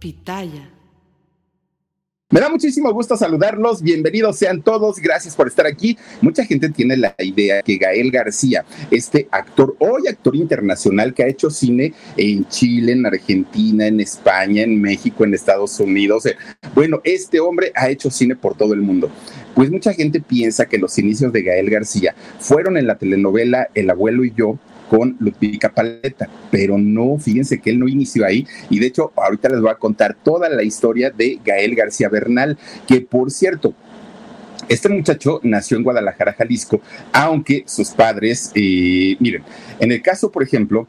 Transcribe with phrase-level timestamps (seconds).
[0.00, 0.70] Pitaya.
[2.30, 5.98] Me da muchísimo gusto saludarlos, bienvenidos sean todos, gracias por estar aquí.
[6.22, 11.26] Mucha gente tiene la idea que Gael García, este actor, hoy actor internacional que ha
[11.26, 16.36] hecho cine en Chile, en Argentina, en España, en México, en Estados Unidos, eh,
[16.74, 19.10] bueno, este hombre ha hecho cine por todo el mundo.
[19.54, 23.90] Pues mucha gente piensa que los inicios de Gael García fueron en la telenovela El
[23.90, 24.58] abuelo y yo,
[24.90, 28.44] con Ludwika Paleta, pero no, fíjense que él no inició ahí.
[28.68, 32.58] Y de hecho ahorita les voy a contar toda la historia de Gael García Bernal,
[32.88, 33.72] que por cierto,
[34.68, 36.80] este muchacho nació en Guadalajara, Jalisco,
[37.12, 39.44] aunque sus padres, eh, miren,
[39.78, 40.88] en el caso, por ejemplo,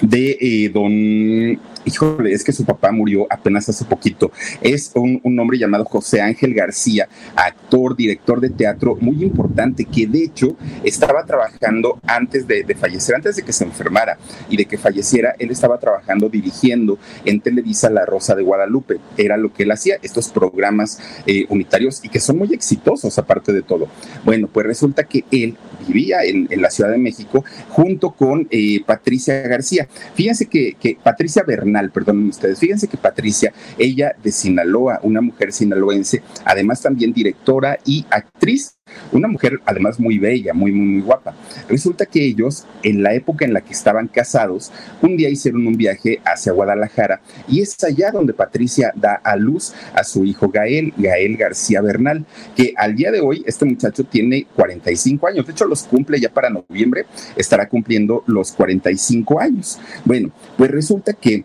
[0.00, 4.30] de eh, don híjole, es que su papá murió apenas hace poquito.
[4.60, 10.24] Es un, hombre llamado José Ángel García, actor, director de teatro muy importante, que de
[10.24, 15.34] hecho estaba trabajando antes de, fallecer, antes de que se enfermara y de que falleciera,
[15.38, 18.98] él estaba trabajando dirigiendo en Televisa La Rosa de Guadalupe.
[19.16, 23.52] Era lo que él hacía, estos programas eh, unitarios y que son muy exitosos aparte
[23.52, 23.88] de todo.
[24.24, 29.40] Bueno, pues resulta que él vivía en, la Ciudad de México junto con eh, Patricia
[29.42, 29.88] García.
[30.14, 32.58] Fíjense que, que Patricia Bernal perdonen ustedes.
[32.58, 38.76] Fíjense que Patricia, ella de Sinaloa, una mujer sinaloense, además también directora y actriz,
[39.12, 41.34] una mujer además muy bella, muy, muy, muy guapa.
[41.68, 44.72] Resulta que ellos, en la época en la que estaban casados,
[45.02, 49.72] un día hicieron un viaje hacia Guadalajara y es allá donde Patricia da a luz
[49.94, 52.26] a su hijo Gael, Gael García Bernal,
[52.56, 56.32] que al día de hoy este muchacho tiene 45 años, de hecho los cumple ya
[56.32, 59.78] para noviembre, estará cumpliendo los 45 años.
[60.04, 61.44] Bueno, pues resulta que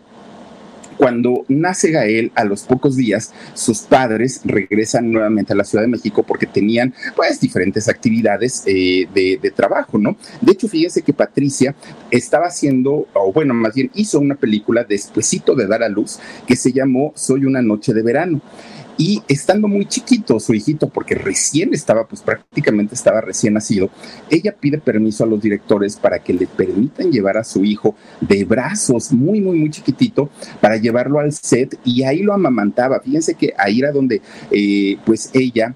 [0.96, 5.88] cuando nace Gael, a los pocos días, sus padres regresan nuevamente a la Ciudad de
[5.88, 10.16] México porque tenían, pues, diferentes actividades eh, de, trabajo, ¿no?
[10.40, 11.74] De hecho, fíjense que Patricia
[12.10, 16.56] estaba haciendo, o bueno, más bien hizo una película despuesito de dar a luz que
[16.56, 18.40] se llamó Soy una noche de verano.
[18.98, 23.90] Y estando muy chiquito su hijito, porque recién estaba, pues prácticamente estaba recién nacido,
[24.30, 28.44] ella pide permiso a los directores para que le permitan llevar a su hijo de
[28.44, 30.30] brazos, muy, muy, muy chiquitito,
[30.60, 33.00] para llevarlo al set y ahí lo amamantaba.
[33.00, 35.74] Fíjense que ahí era donde, eh, pues ella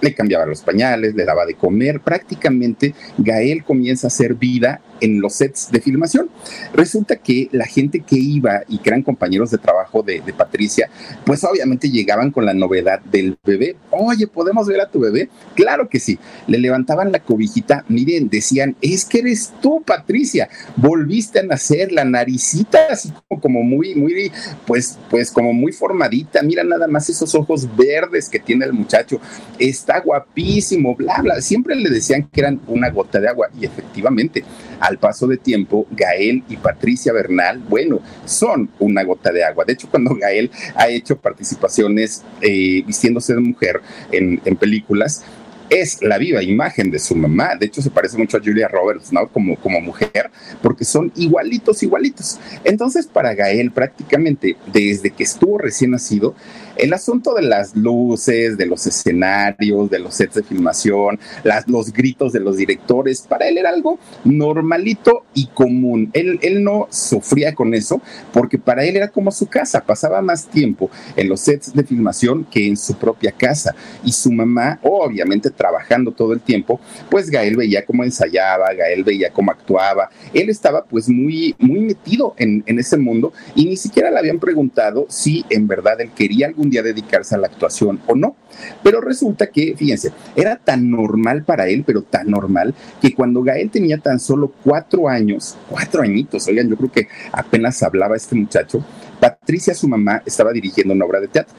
[0.00, 5.20] le cambiaba los pañales, le daba de comer, prácticamente Gael comienza a hacer vida en
[5.20, 6.30] los sets de filmación.
[6.72, 10.88] Resulta que la gente que iba y que eran compañeros de trabajo de, Patricia,
[11.26, 13.76] pues obviamente llegaban con la novedad del bebé.
[13.90, 15.28] Oye, ¿podemos ver a tu bebé?
[15.54, 16.18] Claro que sí.
[16.46, 22.04] Le levantaban la cobijita, miren, decían, es que eres tú, Patricia, volviste a nacer, la
[22.04, 24.32] naricita así como, como muy, muy,
[24.66, 29.20] pues, pues como muy formadita, mira nada más esos ojos verdes que tiene el muchacho,
[29.58, 31.40] está guapísimo, bla, bla.
[31.40, 34.44] Siempre le decían que eran una gota de agua y efectivamente,
[34.82, 39.64] al paso de tiempo, Gael y Patricia Bernal, bueno, son una gota de agua.
[39.64, 45.24] De hecho, cuando Gael ha hecho participaciones eh, vistiéndose de mujer en, en películas,
[45.72, 47.56] es la viva imagen de su mamá.
[47.56, 49.28] De hecho, se parece mucho a Julia Roberts, ¿no?
[49.28, 52.38] Como, como mujer, porque son igualitos, igualitos.
[52.64, 56.34] Entonces, para Gael, prácticamente desde que estuvo recién nacido,
[56.76, 61.18] el asunto de las luces, de los escenarios, de los sets de filmación,
[61.66, 66.10] los gritos de los directores, para él era algo normalito y común.
[66.12, 68.00] Él, él no sufría con eso
[68.32, 72.46] porque para él era como su casa, pasaba más tiempo en los sets de filmación
[72.50, 73.74] que en su propia casa.
[74.04, 76.80] Y su mamá, obviamente trabajando todo el tiempo,
[77.10, 80.10] pues Gael veía cómo ensayaba, Gael veía cómo actuaba.
[80.32, 84.38] Él estaba pues muy, muy metido en, en ese mundo y ni siquiera le habían
[84.38, 88.36] preguntado si en verdad él quería algún dedicarse a la actuación o no.
[88.82, 93.70] Pero resulta que, fíjense, era tan normal para él, pero tan normal, que cuando Gael
[93.70, 98.84] tenía tan solo cuatro años, cuatro añitos, oigan, yo creo que apenas hablaba este muchacho,
[99.20, 101.54] Patricia, su mamá, estaba dirigiendo una obra de teatro.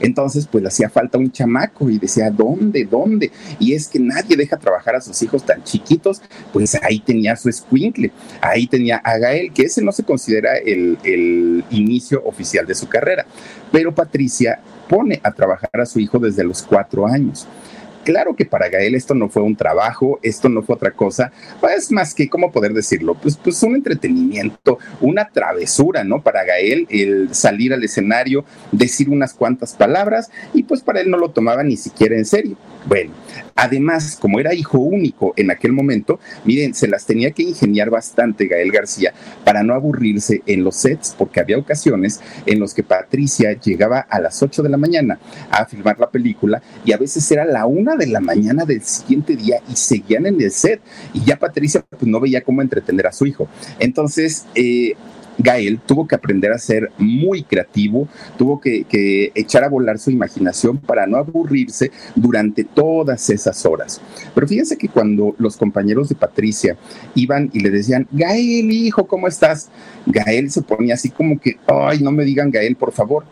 [0.00, 2.84] Entonces, pues le hacía falta un chamaco y decía, ¿dónde?
[2.84, 3.30] ¿Dónde?
[3.58, 6.22] Y es que nadie deja trabajar a sus hijos tan chiquitos,
[6.52, 8.10] pues ahí tenía su escuincle,
[8.40, 12.88] ahí tenía a Gael, que ese no se considera el, el inicio oficial de su
[12.88, 13.26] carrera.
[13.72, 17.46] Pero Patricia pone a trabajar a su hijo desde los cuatro años
[18.04, 21.90] claro que para Gael esto no fue un trabajo, esto no fue otra cosa, pues
[21.92, 23.14] más que, ¿cómo poder decirlo?
[23.14, 26.22] Pues, pues un entretenimiento, una travesura, ¿no?
[26.22, 31.18] Para Gael el salir al escenario, decir unas cuantas palabras y pues para él no
[31.18, 32.56] lo tomaba ni siquiera en serio.
[32.86, 33.12] Bueno,
[33.54, 38.46] además, como era hijo único en aquel momento, miren, se las tenía que ingeniar bastante
[38.46, 39.12] Gael García
[39.44, 44.20] para no aburrirse en los sets, porque había ocasiones en los que Patricia llegaba a
[44.20, 45.18] las 8 de la mañana
[45.50, 49.36] a filmar la película y a veces era la una de la mañana del siguiente
[49.36, 50.80] día y seguían en el set
[51.12, 53.48] y ya Patricia pues no veía cómo entretener a su hijo.
[53.78, 54.94] Entonces, eh,
[55.38, 58.84] Gael tuvo que aprender a ser muy creativo, tuvo que,
[59.34, 64.00] echar a volar su imaginación para no aburrirse durante todas esas horas.
[64.34, 66.76] Pero fíjense que cuando los compañeros de Patricia
[67.14, 69.68] iban y le decían, Gael, hijo, ¿cómo estás?
[70.06, 73.24] Gael se ponía así como que, ay, no me digan Gael, por favor.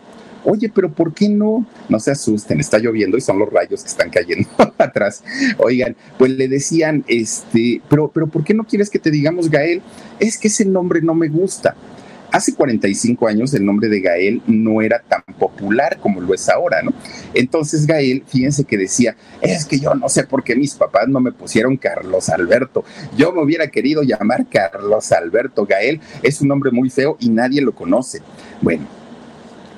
[0.49, 1.67] Oye, pero ¿por qué no?
[1.89, 4.49] No se asusten, está lloviendo y son los rayos que están cayendo
[4.79, 5.25] atrás.
[5.59, 9.83] Oigan, pues le decían, este, pero, pero ¿por qué no quieres que te digamos Gael?
[10.21, 11.75] Es que ese nombre no me gusta.
[12.31, 16.81] Hace 45 años el nombre de Gael no era tan popular como lo es ahora,
[16.81, 16.93] ¿no?
[17.35, 21.19] Entonces Gael, fíjense que decía, es que yo no sé por qué mis papás no
[21.19, 22.85] me pusieron Carlos Alberto.
[23.17, 25.67] Yo me hubiera querido llamar Carlos Alberto.
[25.67, 28.21] Gael es un nombre muy feo y nadie lo conoce.
[28.61, 28.87] Bueno,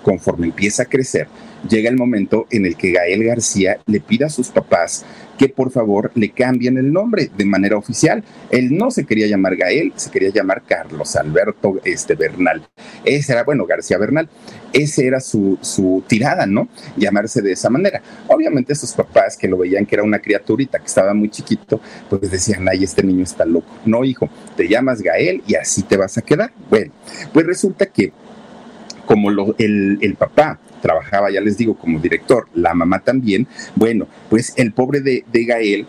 [0.08, 1.28] conforme empieza a crecer,
[1.68, 5.04] llega el momento en el que Gael García le pide a sus papás
[5.36, 8.24] que por favor le cambien el nombre de manera oficial.
[8.50, 12.66] Él no se quería llamar Gael, se quería llamar Carlos Alberto este, Bernal.
[13.04, 14.30] Ese era, bueno, García Bernal.
[14.72, 16.68] Ese era su, su tirada, ¿no?
[16.96, 18.02] Llamarse de esa manera.
[18.28, 22.30] Obviamente sus papás que lo veían que era una criaturita, que estaba muy chiquito, pues
[22.30, 23.68] decían, ay, este niño está loco.
[23.84, 26.50] No, hijo, te llamas Gael y así te vas a quedar.
[26.70, 26.92] Bueno,
[27.32, 28.12] pues resulta que
[29.08, 34.52] como el, el papá trabajaba, ya les digo, como director, la mamá también, bueno, pues
[34.56, 35.86] el pobre de, de Gael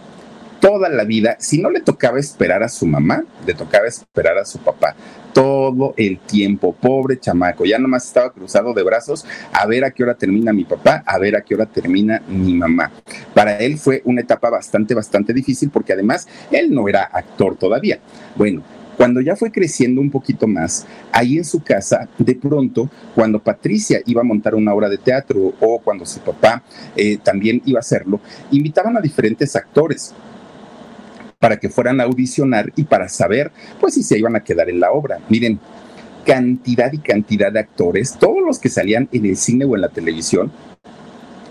[0.61, 4.45] toda la vida, si no le tocaba esperar a su mamá, le tocaba esperar a
[4.45, 4.95] su papá
[5.33, 6.73] todo el tiempo.
[6.73, 10.65] Pobre chamaco, ya nomás estaba cruzado de brazos a ver a qué hora termina mi
[10.65, 12.91] papá, a ver a qué hora termina mi mamá.
[13.33, 17.99] Para él fue una etapa bastante, bastante difícil porque además él no era actor todavía.
[18.35, 18.63] Bueno,
[18.99, 24.01] cuando ya fue creciendo un poquito más, ahí en su casa, de pronto, cuando Patricia
[24.05, 26.61] iba a montar una obra de teatro o cuando su papá
[26.97, 28.19] eh, también iba a hacerlo,
[28.51, 30.13] invitaban a diferentes actores
[31.39, 34.81] para que fueran a audicionar y para saber, pues, si se iban a quedar en
[34.81, 35.19] la obra.
[35.29, 35.61] Miren,
[36.25, 39.89] cantidad y cantidad de actores, todos los que salían en el cine o en la
[39.89, 40.51] televisión,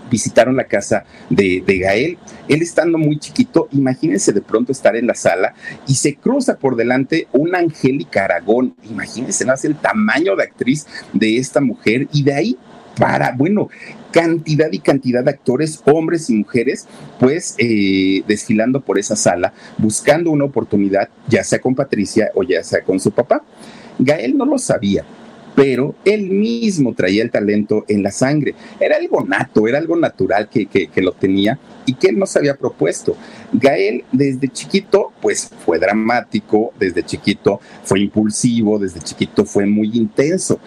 [0.09, 2.17] visitaron la casa de, Gael.
[2.47, 5.53] Él estando muy chiquito, imagínense de pronto estar en la sala
[5.87, 8.75] y se cruza por delante una Angélica Aragón.
[8.89, 9.53] Imagínense, ¿no?
[9.61, 12.57] el tamaño de actriz de esta mujer y de ahí
[12.97, 13.69] para, bueno,
[14.11, 16.87] cantidad y cantidad de actores, hombres y mujeres,
[17.19, 22.63] pues eh, desfilando por esa sala, buscando una oportunidad, ya sea con Patricia o ya
[22.63, 23.43] sea con su papá.
[23.99, 25.05] Gael no lo sabía,
[25.55, 28.55] pero él mismo traía el talento en la sangre.
[28.79, 32.39] Era algo nato, era algo natural que, que, lo tenía y que él no se
[32.39, 33.15] había propuesto.
[33.51, 40.59] Gael desde chiquito pues fue dramático, desde chiquito fue impulsivo, desde chiquito fue muy intenso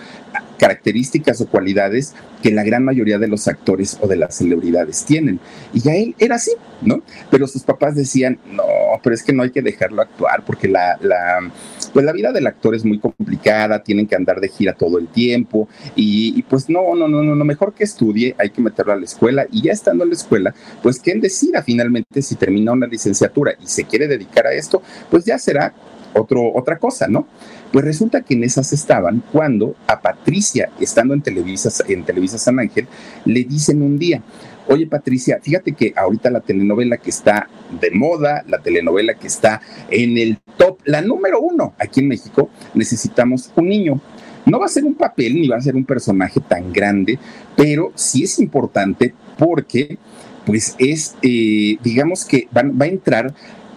[0.62, 5.40] características o cualidades que la gran mayoría de los actores o de las celebridades tienen.
[5.72, 7.02] Y ya él era así, ¿no?
[7.32, 8.62] Pero sus papás decían, no,
[9.02, 11.50] pero es que no hay que dejarlo actuar porque la, la,
[11.92, 15.08] pues la vida del actor es muy complicada, tienen que andar de gira todo el
[15.08, 19.04] tiempo y, pues no, no, no, no, mejor que estudie, hay que meterlo a la
[19.04, 23.52] escuela y ya estando en la escuela, pues él decida finalmente si termina una licenciatura
[23.60, 25.74] y se quiere dedicar a esto, pues ya será
[26.14, 27.26] otro, otra cosa, ¿no?
[27.72, 32.58] Pues resulta que en esas estaban cuando a Patricia, estando en Televisa, en Televisa San
[32.58, 32.86] Ángel,
[33.24, 34.22] le dicen un día,
[34.68, 37.48] oye Patricia, fíjate que ahorita la telenovela que está
[37.80, 42.50] de moda, la telenovela que está en el top, la número uno aquí en México,
[42.74, 44.00] necesitamos un niño.
[44.44, 47.18] No va a ser un papel ni va a ser un personaje tan grande,
[47.56, 49.98] pero sí es importante porque
[50.44, 53.32] pues es, eh, digamos que va a entrar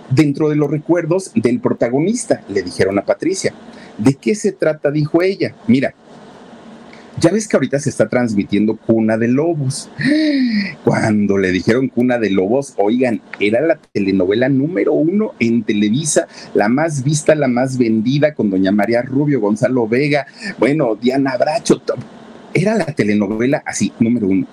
[0.09, 3.53] dentro de los recuerdos del protagonista, le dijeron a Patricia.
[3.97, 4.91] ¿De qué se trata?
[4.91, 5.55] Dijo ella.
[5.67, 5.93] Mira,
[7.21, 9.89] Ya ves que ahorita se está transmitiendo Cuna de Lobos.
[10.83, 16.67] Cuando le dijeron Cuna de Lobos, oigan, era la telenovela número uno en Televisa, la
[16.67, 20.27] más vista, la más vendida, con doña María Rubio, Gonzalo Vega,
[20.59, 21.81] bueno, Diana Bracho.
[22.53, 24.45] Era la telenovela así, número uno.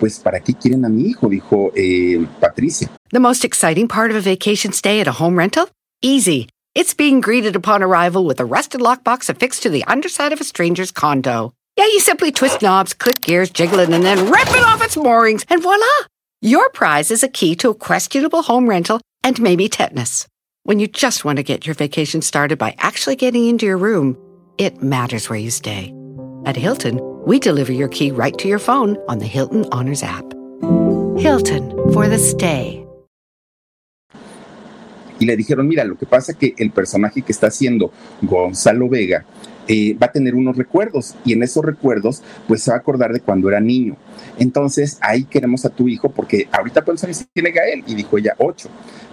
[0.00, 1.28] Pues, ¿para qué quieren a mi hijo?
[1.28, 2.88] Dijo eh, Patricia.
[3.10, 5.68] The most exciting part of a vacation stay at a home rental?
[6.02, 6.48] Easy.
[6.74, 10.44] It's being greeted upon arrival with a rusted lockbox affixed to the underside of a
[10.44, 11.52] stranger's condo.
[11.78, 14.96] Yeah, you simply twist knobs, click gears, jiggle it, and then rip it off its
[14.96, 15.86] moorings, and voila!
[16.40, 20.26] Your prize is a key to a questionable home rental and maybe tetanus.
[20.64, 24.18] When you just want to get your vacation started by actually getting into your room,
[24.58, 25.94] it matters where you stay.
[26.46, 30.24] At Hilton, we deliver your key right to your phone on the Hilton Honors app.
[31.16, 32.84] Hilton for the stay.
[35.20, 37.92] Y le dijeron, mira, lo que pasa que el personaje que está haciendo
[38.22, 39.24] Gonzalo Vega
[39.68, 43.12] Eh, va a tener unos recuerdos y en esos recuerdos pues se va a acordar
[43.12, 43.96] de cuando era niño.
[44.38, 48.34] Entonces ahí queremos a tu hijo porque ahorita cuántos años tiene Gael y dijo ella
[48.38, 48.70] ocho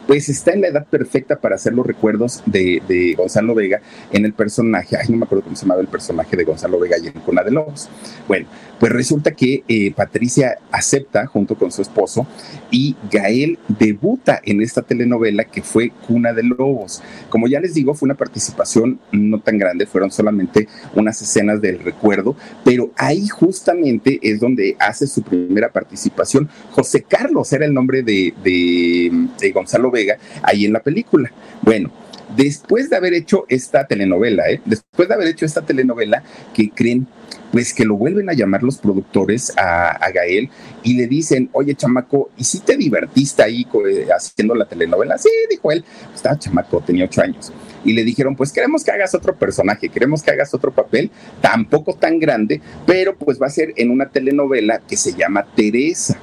[0.08, 3.82] pues está en la edad perfecta para hacer los recuerdos de, Gonzalo Vega
[4.12, 6.98] en el personaje, ay, no me acuerdo cómo se llamaba el personaje de Gonzalo Vega
[6.98, 7.90] y en Cuna de Lobos.
[8.28, 8.48] Bueno,
[8.80, 12.28] pues resulta que eh, Patricia acepta junto con su esposo
[12.72, 17.02] y Gael debuta en esta telenovela que fue Cuna de Lobos.
[17.30, 21.80] Como ya les digo, fue una participación no tan grande, fueron solamente unas escenas del
[21.80, 26.50] recuerdo, pero ahí justamente es donde hace su primera participación.
[26.72, 31.32] José Carlos era el nombre de, de Gonzalo Vega ahí en la película.
[31.62, 31.92] Bueno,
[32.36, 34.62] después de haber hecho esta telenovela, ¿eh?
[34.66, 36.24] después de haber hecho esta telenovela,
[36.54, 37.08] que creen?
[37.52, 40.50] Pues que lo vuelven a llamar los productores a, Gael
[40.84, 45.18] y le dicen, oye, chamaco, ¿y si te divertiste ahí eh, haciendo la telenovela?
[45.18, 47.54] Sí, dijo él, estaba chamaco, tenía ocho años.
[47.86, 51.94] Y le dijeron, pues queremos que hagas otro personaje, queremos que hagas otro papel, tampoco
[51.94, 56.20] tan grande, pero pues va a ser en una telenovela que se llama Teresa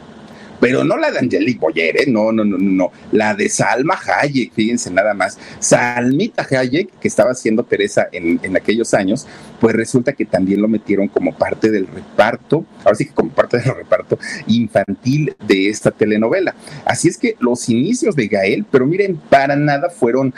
[0.63, 2.05] pero no la de Angelique Boyer, ¿eh?
[2.07, 5.37] no, no, no, no, la de Salma Hayek, fíjense nada más.
[5.59, 9.27] Salmita Hayek, que estaba haciendo Teresa en, en aquellos años,
[9.61, 13.59] pues resulta que también lo metieron como parte del reparto, ahora sí que como parte
[13.59, 16.55] del reparto infantil de esta telenovela.
[16.85, 20.33] Así es que los inicios de Gael, pero miren, para nada fueron,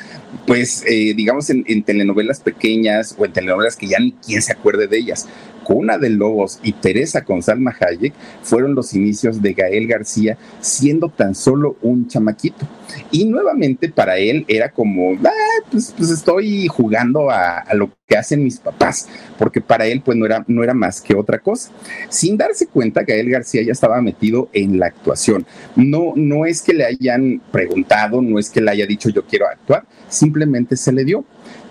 [0.46, 4.52] pues, eh, digamos, en, en telenovelas pequeñas o en telenovelas que ya ni quien se
[4.52, 5.28] acuerde de ellas.
[5.64, 11.08] Cuna de Lobos y Teresa con Salma Hayek fueron los inicios de Gael García siendo
[11.08, 12.68] tan solo un chamaquito.
[13.10, 18.44] Y nuevamente para él era como, ah, pues, pues, estoy jugando a, lo que hacen
[18.44, 21.72] mis papás, porque para él pues no era, no era más que otra cosa.
[22.08, 25.46] Sin darse cuenta, Gael García ya estaba metido en la actuación.
[25.74, 29.48] No, no es que le hayan preguntado, no es que le haya dicho yo quiero
[29.48, 31.24] actuar, simplemente se le dio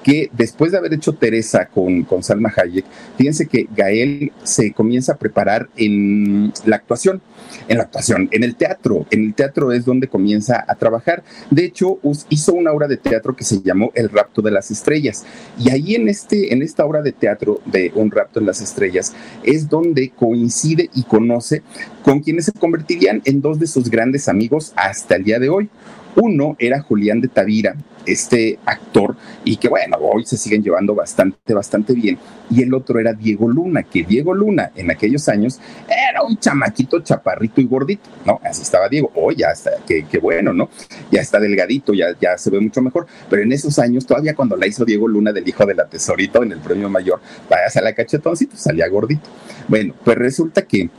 [0.03, 2.85] que después de haber hecho Teresa con, con Salma Hayek,
[3.17, 7.21] fíjense que Gael se comienza a preparar en la actuación,
[7.67, 9.05] en la actuación, en el teatro.
[9.11, 11.23] En el teatro es donde comienza a trabajar.
[11.49, 15.25] De hecho, hizo una obra de teatro que se llamó El rapto de las estrellas.
[15.57, 19.13] Y ahí en, este, en esta obra de teatro de Un rapto de las estrellas
[19.43, 21.61] es donde coincide y conoce
[22.03, 25.69] con quienes se convertirían en dos de sus grandes amigos hasta el día de hoy.
[26.15, 31.53] Uno era Julián de Tavira, este actor, y que bueno, hoy se siguen llevando bastante,
[31.53, 32.17] bastante bien.
[32.49, 36.99] Y el otro era Diego Luna, que Diego Luna en aquellos años era un chamaquito
[36.99, 38.39] chaparrito y gordito, ¿no?
[38.43, 39.11] Así estaba Diego.
[39.15, 40.69] Hoy ya está, qué, bueno, ¿no?
[41.11, 43.07] Ya está delgadito, ya, ya se ve mucho mejor.
[43.29, 46.43] Pero en esos años, todavía cuando la hizo Diego Luna del hijo de la tesorito
[46.43, 49.29] en el premio mayor, vaya a la cachetoncito, salía gordito.
[49.67, 50.89] Bueno, pues resulta que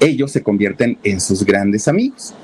[0.00, 2.34] ellos se convierten en sus grandes amigos.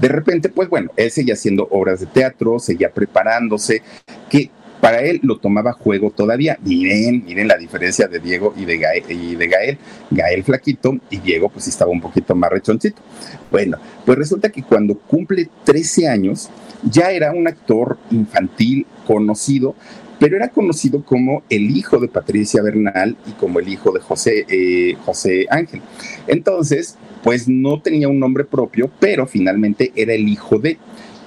[0.00, 3.82] De repente, pues bueno, él seguía haciendo obras de teatro, seguía preparándose,
[4.30, 4.50] que
[4.80, 6.58] para él lo tomaba juego todavía.
[6.62, 9.02] Miren, miren la diferencia de Diego y de, Gael,
[9.48, 9.78] Gael.
[10.10, 13.02] Gael flaquito y Diego pues estaba un poquito más rechoncito.
[13.50, 16.48] Bueno, pues resulta que cuando cumple 13 años,
[16.82, 19.74] ya era un actor infantil conocido,
[20.20, 24.46] pero era conocido como el hijo de Patricia Bernal y como el hijo de José,
[24.48, 25.80] eh, José Ángel.
[26.26, 30.78] Entonces, pues no tenía un nombre propio, pero finalmente era el hijo de,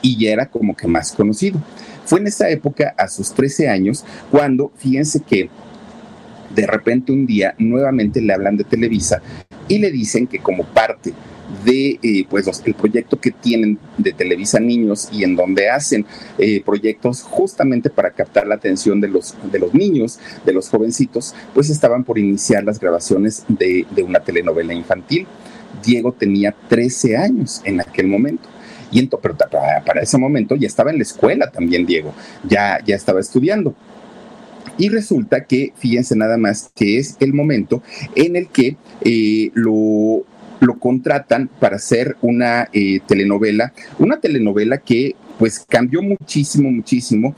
[0.02, 1.62] y ya era como que más conocido.
[2.06, 5.50] Fue en esa época, a sus 13 años, cuando, fíjense que
[6.54, 9.22] de repente un día nuevamente le hablan de Televisa
[9.68, 11.14] y le dicen que como parte
[11.66, 16.06] de eh, pues el proyecto que tienen de Televisa Niños y en donde hacen
[16.38, 21.36] eh, proyectos justamente para captar la atención de los, de los niños, de los jovencitos,
[21.54, 25.28] pues estaban por iniciar las grabaciones de, una telenovela infantil.
[25.84, 28.48] Diego tenía 13 años en aquel momento.
[28.92, 29.50] Y entonces, pero
[29.86, 32.14] para ese momento ya estaba en la escuela también Diego,
[32.44, 33.74] ya, ya estaba estudiando.
[34.78, 37.82] Y resulta que, fíjense nada más, que es el momento
[38.16, 40.26] en el que eh, lo,
[40.60, 47.36] lo contratan para hacer una eh, telenovela, una telenovela que pues cambió muchísimo, muchísimo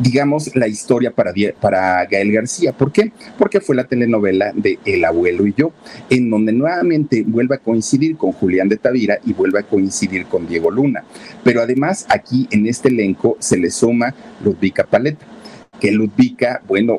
[0.00, 2.72] digamos, la historia para, para Gael García.
[2.72, 3.12] ¿Por qué?
[3.38, 5.72] Porque fue la telenovela de El abuelo y yo,
[6.08, 10.46] en donde nuevamente vuelve a coincidir con Julián de Tavira y vuelve a coincidir con
[10.46, 11.04] Diego Luna.
[11.44, 15.26] Pero además aquí en este elenco se le suma Ludvika Paleta,
[15.78, 16.98] que Ludvika, bueno,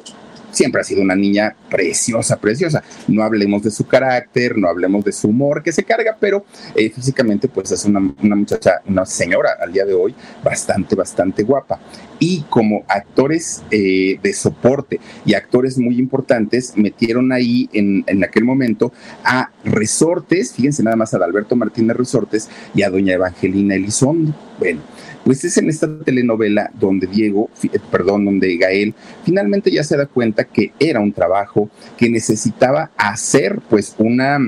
[0.51, 2.83] siempre ha sido una niña preciosa, preciosa.
[3.07, 6.89] No hablemos de su carácter, no hablemos de su humor que se carga, pero eh,
[6.89, 11.79] físicamente pues es una, muchacha, una señora al día de hoy bastante, bastante guapa.
[12.19, 18.43] Y como actores eh, de soporte y actores muy importantes, metieron ahí en, en aquel
[18.43, 18.91] momento
[19.23, 24.35] a Resortes, fíjense nada más a Alberto Martínez Resortes y a doña Evangelina Elizondo.
[24.59, 24.81] Bueno,
[25.23, 30.05] pues es en esta telenovela donde Diego, eh, perdón, donde Gael finalmente ya se da
[30.05, 34.39] cuenta que era un trabajo que necesitaba hacer pues una,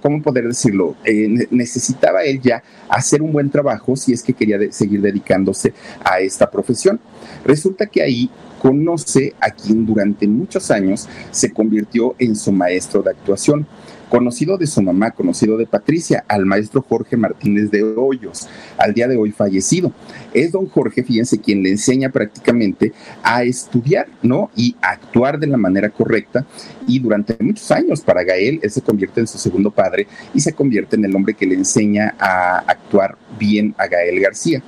[0.00, 0.96] ¿cómo poder decirlo?
[1.04, 6.20] Eh, necesitaba él ya hacer un buen trabajo si es que quería seguir dedicándose a
[6.20, 7.00] esta profesión.
[7.44, 8.30] Resulta que ahí
[8.60, 13.66] conoce a quien durante muchos años se convirtió en su maestro de actuación
[14.12, 19.08] conocido de su mamá, conocido de Patricia, al maestro Jorge Martínez de Hoyos, al día
[19.08, 19.90] de hoy fallecido.
[20.34, 22.92] Es don Jorge, fíjense, quien le enseña prácticamente
[23.22, 24.50] a estudiar, ¿no?
[24.54, 26.44] Y a actuar de la manera correcta.
[26.86, 30.52] Y durante muchos años para Gael, él se convierte en su segundo padre y se
[30.52, 34.62] convierte en el hombre que le enseña a actuar bien a Gael García.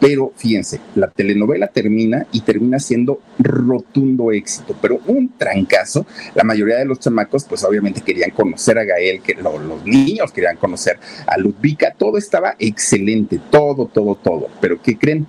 [0.00, 6.06] Pero fíjense, la telenovela termina y termina siendo rotundo éxito, pero un trancazo.
[6.34, 10.56] La mayoría de los chamacos, pues obviamente querían conocer a Gael, que los niños querían
[10.56, 11.94] conocer a Ludvika.
[11.96, 14.48] Todo estaba excelente, todo, todo, todo.
[14.60, 15.26] Pero ¿qué creen?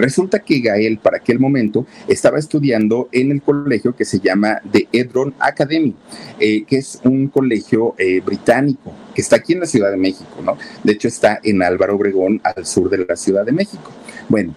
[0.00, 4.88] Resulta que Gael, para aquel momento, estaba estudiando en el colegio que se llama The
[4.92, 5.94] Edron Academy,
[6.38, 10.40] eh, que es un colegio eh, británico que está aquí en la Ciudad de México,
[10.42, 10.56] ¿no?
[10.82, 13.92] De hecho, está en Álvaro Obregón, al sur de la Ciudad de México.
[14.28, 14.54] Bueno,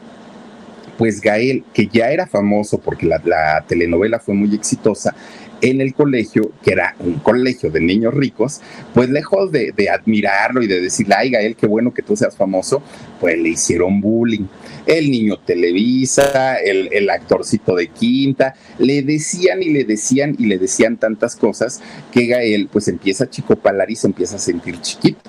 [0.97, 5.13] pues Gael, que ya era famoso porque la, telenovela fue muy exitosa,
[5.63, 8.59] en el colegio, que era un colegio de niños ricos,
[8.93, 12.83] pues lejos de, admirarlo y de decirle, ay Gael, qué bueno que tú seas famoso,
[13.19, 14.45] pues le hicieron bullying
[14.85, 20.57] el niño Televisa, el, el actorcito de quinta, le decían y le decían y le
[20.57, 25.21] decían tantas cosas que Gael pues empieza a chicopalar y se empieza a sentir chiquito.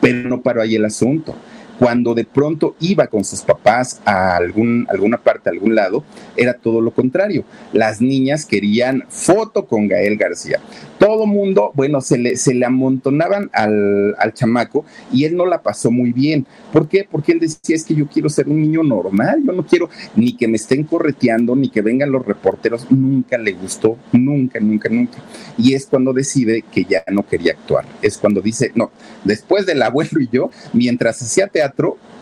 [0.00, 1.34] Pero no paró ahí el asunto
[1.78, 6.04] cuando de pronto iba con sus papás a algún, alguna parte, a algún lado,
[6.36, 7.44] era todo lo contrario.
[7.72, 10.60] Las niñas querían foto con Gael García.
[10.98, 15.62] Todo mundo, bueno, se le, se le amontonaban al, al chamaco y él no la
[15.62, 16.46] pasó muy bien.
[16.72, 17.06] ¿Por qué?
[17.10, 20.34] Porque él decía, es que yo quiero ser un niño normal, yo no quiero ni
[20.36, 22.90] que me estén correteando, ni que vengan los reporteros.
[22.90, 25.18] Nunca le gustó, nunca, nunca, nunca.
[25.58, 27.84] Y es cuando decide que ya no quería actuar.
[28.00, 28.90] Es cuando dice, no,
[29.24, 31.65] después del abuelo y yo, mientras hacía teatro,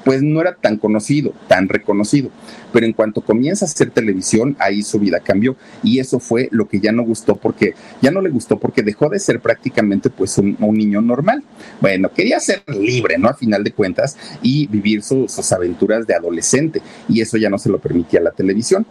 [0.04, 2.30] pues no era tan conocido, tan reconocido.
[2.72, 5.56] Pero en cuanto comienza a hacer televisión, ahí su vida cambió.
[5.82, 9.08] Y eso fue lo que ya no gustó porque, ya no le gustó porque dejó
[9.08, 11.42] de ser prácticamente pues un, niño normal.
[11.80, 13.28] Bueno, quería ser libre, ¿no?
[13.28, 16.82] A final de cuentas, y vivir sus aventuras de adolescente.
[17.08, 18.86] Y eso ya no se lo permitía la televisión.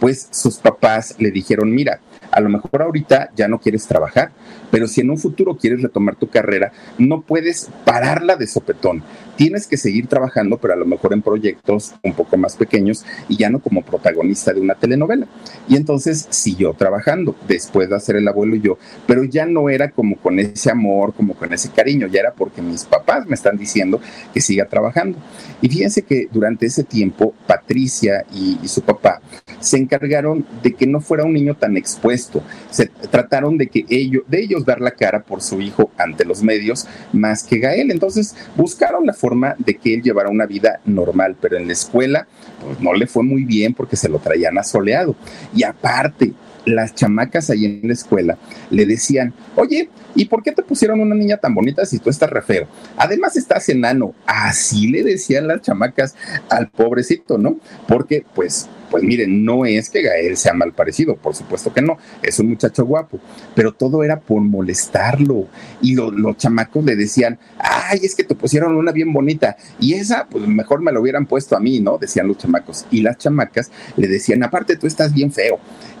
[0.00, 4.30] Pues sus papás le dijeron, mira, a lo mejor ahorita ya no quieres trabajar,
[4.70, 9.02] pero si en un futuro quieres retomar tu carrera, no puedes pararla de sopetón.
[9.36, 13.36] Tienes que seguir trabajando, pero a lo mejor en proyectos un poco más pequeños y
[13.36, 15.26] ya no como protagonista de una telenovela.
[15.68, 19.90] Y entonces siguió trabajando después de hacer El abuelo y yo, pero ya no era
[19.90, 23.58] como con ese amor, como con ese cariño, ya era porque mis papás me están
[23.58, 24.00] diciendo
[24.32, 25.18] que siga trabajando.
[25.60, 29.20] Y fíjense que durante ese tiempo, Patricia y, y su papá
[29.60, 32.42] se encargaron de que no fuera un niño tan expuesto.
[32.70, 36.42] Se trataron de que ellos, de ellos dar la cara por su hijo ante los
[36.42, 37.90] medios más que Gael.
[37.90, 42.26] Entonces buscaron la forma de que él llevara una vida normal, pero en la escuela
[42.62, 45.16] pues, no le fue muy bien porque se lo traían asoleado.
[45.54, 46.32] Y aparte,
[46.66, 48.36] las chamacas ahí en la escuela
[48.70, 52.28] le decían, oye, ¿y por qué te pusieron una niña tan bonita si tú estás
[52.28, 52.66] re feo?
[52.96, 54.14] Además estás enano.
[54.26, 56.16] Así le decían las chamacas
[56.50, 57.58] al pobrecito, ¿no?
[57.86, 61.98] Porque pues pues miren, no es que Gael sea mal parecido, por supuesto que no,
[62.22, 63.20] es un muchacho guapo,
[63.54, 65.48] pero todo era por molestarlo.
[65.82, 70.26] Y los chamacos le decían, ay, es que te pusieron una bien bonita, y esa,
[70.30, 71.98] pues mejor me lo hubieran puesto a mí, ¿no?
[71.98, 72.86] Decían los chamacos.
[72.90, 75.58] Y las chamacas le decían, aparte tú estás bien feo.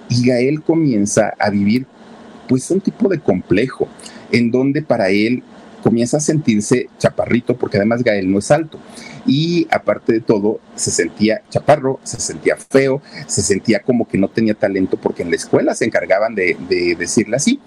[0.08, 1.84] Y Gael comienza a vivir,
[2.48, 3.88] pues, un tipo de complejo,
[4.32, 5.42] en donde para él
[5.82, 8.80] comienza a sentirse chaparrito, porque además Gael no es alto
[9.26, 14.28] y aparte de todo se sentía chaparro, se sentía feo, se sentía como que no
[14.28, 17.60] tenía talento porque en la escuela se encargaban de, de decirle así.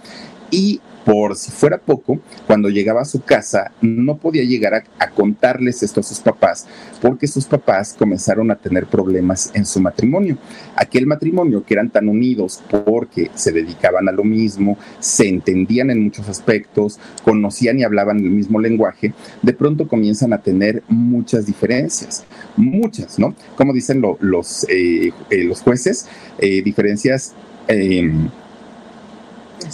[0.52, 5.82] Y por si fuera poco, cuando llegaba a su casa no podía llegar a, contarles
[5.82, 6.68] esto a sus papás
[7.02, 10.38] porque sus papás comenzaron a tener problemas en su matrimonio.
[10.76, 16.04] Aquel matrimonio que eran tan unidos porque se dedicaban a lo mismo, se entendían en
[16.04, 22.24] muchos aspectos, conocían y hablaban el mismo lenguaje, de pronto comienzan a tener muchas diferencias,
[22.56, 23.34] muchas, ¿no?
[23.56, 27.34] Como dicen los, eh, eh, los jueces, eh, diferencias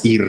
[0.01, 0.19] y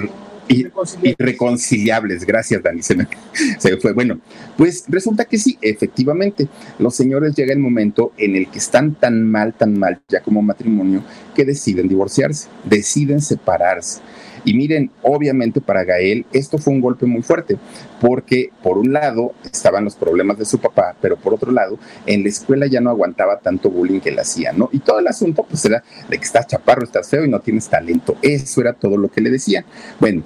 [0.49, 2.25] irreconciliables.
[2.25, 2.83] Gracias, Dani.
[2.83, 2.97] Se,
[3.59, 3.93] se, fue.
[3.93, 4.21] Bueno,
[4.57, 9.29] pues resulta que sí, efectivamente, los señores llega el momento en el que están tan
[9.31, 11.03] mal, tan mal ya como matrimonio,
[11.35, 14.01] que deciden divorciarse, deciden separarse.
[14.47, 17.59] Y miren, obviamente para Gael esto fue un golpe muy fuerte,
[18.01, 22.23] porque por un lado estaban los problemas de su papá, pero por otro lado, en
[22.23, 24.69] la escuela ya no aguantaba tanto bullying que le hacían, ¿no?
[24.73, 27.69] Y todo el asunto pues era de que estás chaparro, estás feo y no tienes
[27.69, 28.17] talento.
[28.23, 29.65] Eso era todo lo que le decían.
[29.99, 30.23] Bueno,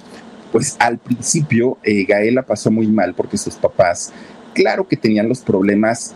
[0.51, 4.13] pues al principio eh, Gael la pasó muy mal porque sus papás,
[4.53, 6.13] claro que tenían los problemas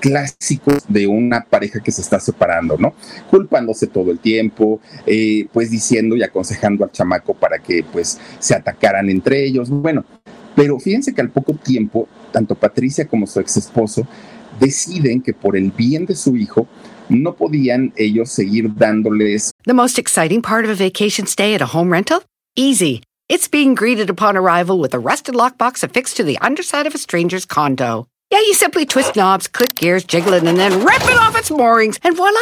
[0.00, 2.94] clásicos de una pareja que se está separando, ¿no?
[3.30, 8.54] Culpándose todo el tiempo, eh, pues diciendo y aconsejando al chamaco para que pues se
[8.54, 9.70] atacaran entre ellos.
[9.70, 10.04] Bueno,
[10.56, 14.06] pero fíjense que al poco tiempo, tanto Patricia como su ex esposo
[14.58, 16.66] deciden que por el bien de su hijo,
[17.08, 19.52] no podían ellos seguir dándoles.
[19.64, 22.22] The most exciting part of a vacation stay at a home rental?
[22.56, 23.02] Easy.
[23.28, 26.98] It's being greeted upon arrival with a rusted lockbox affixed to the underside of a
[26.98, 28.06] stranger's condo.
[28.30, 31.50] Yeah, you simply twist knobs, click gears, jiggle it, and then rip it off its
[31.50, 32.38] moorings, and voila!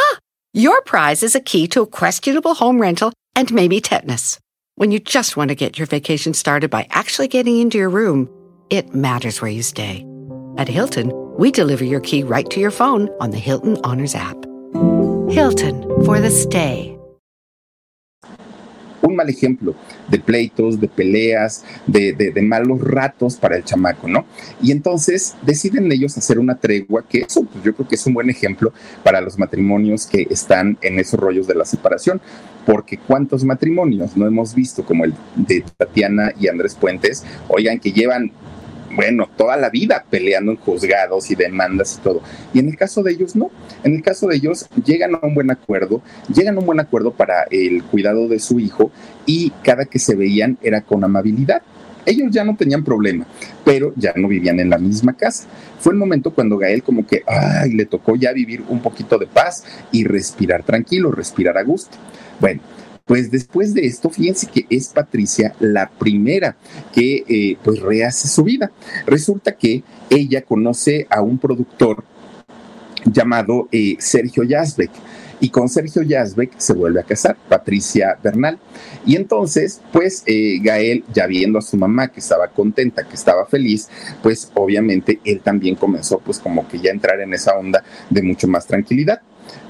[0.52, 4.38] Your prize is a key to a questionable home rental and maybe tetanus.
[4.74, 8.28] When you just want to get your vacation started by actually getting into your room,
[8.68, 10.06] it matters where you stay.
[10.58, 14.36] At Hilton, we deliver your key right to your phone on the Hilton Honors app.
[15.30, 16.97] Hilton for the stay.
[19.18, 19.74] Mal ejemplo
[20.08, 24.24] de pleitos, de peleas, de, de, malos ratos para el chamaco, ¿no?
[24.62, 28.14] Y entonces deciden ellos hacer una tregua, que eso pues yo creo que es un
[28.14, 32.20] buen ejemplo para los matrimonios que están en esos rollos de la separación,
[32.64, 37.92] porque cuántos matrimonios no hemos visto como el de Tatiana y Andrés Puentes, oigan, que
[37.92, 38.32] llevan
[38.98, 42.20] bueno, toda la vida peleando en juzgados y demandas y todo.
[42.52, 43.48] Y en el caso de ellos, no.
[43.84, 46.02] En el caso de ellos, llegan a un buen acuerdo,
[46.34, 48.90] llegan a un buen acuerdo para el cuidado de su hijo
[49.24, 51.62] y cada que se veían era con amabilidad.
[52.06, 53.24] Ellos ya no tenían problema,
[53.64, 55.46] pero ya no vivían en la misma casa.
[55.78, 59.28] Fue el momento cuando Gael como que, ay, le tocó ya vivir un poquito de
[59.28, 61.96] paz y respirar tranquilo, respirar a gusto.
[62.40, 62.62] Bueno,
[63.08, 66.56] pues después de esto, fíjense que es Patricia la primera
[66.92, 68.70] que eh, pues rehace su vida.
[69.06, 72.04] Resulta que ella conoce a un productor
[73.06, 74.90] llamado eh, Sergio Yazbek.
[75.40, 78.58] Y con Sergio Yazbek se vuelve a casar, Patricia Bernal.
[79.06, 83.46] Y entonces, pues eh, Gael, ya viendo a su mamá que estaba contenta, que estaba
[83.46, 83.88] feliz,
[84.22, 88.48] pues obviamente él también comenzó pues como que ya entrar en esa onda de mucho
[88.48, 89.22] más tranquilidad.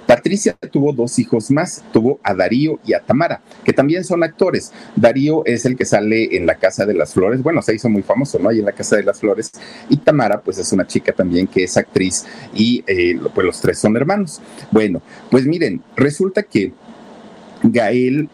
[0.08, 4.72] Patricia tuvo dos hijos más, tuvo a Darío y a Tamara, que también son actores.
[4.96, 8.00] Darío es el que sale en La Casa de las Flores, bueno, se hizo muy
[8.00, 8.48] famoso, ¿no?
[8.48, 9.52] Ahí en La Casa de las Flores.
[9.90, 13.78] Y Tamara, pues es una chica también que es actriz y eh, pues los tres
[13.78, 14.40] son hermanos.
[14.70, 16.72] Bueno, pues miren, resulta que
[17.62, 18.30] Gael,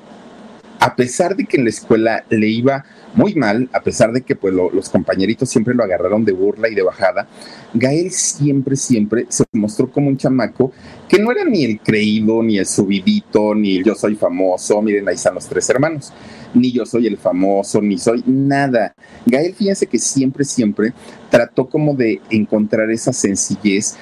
[0.78, 4.34] a pesar de que en la escuela le iba muy mal, a pesar de que
[4.34, 7.28] pues, los compañeritos siempre lo agarraron de burla y de bajada,
[7.72, 10.72] Gael siempre, siempre se mostró como un chamaco
[11.08, 15.08] que no era ni el creído, ni el subidito, ni el yo soy famoso, miren,
[15.08, 16.12] ahí están los tres hermanos,
[16.54, 18.94] ni yo soy el famoso, ni soy nada.
[19.26, 20.92] Gael, fíjense que siempre, siempre
[21.30, 23.96] trató como de encontrar esa sencillez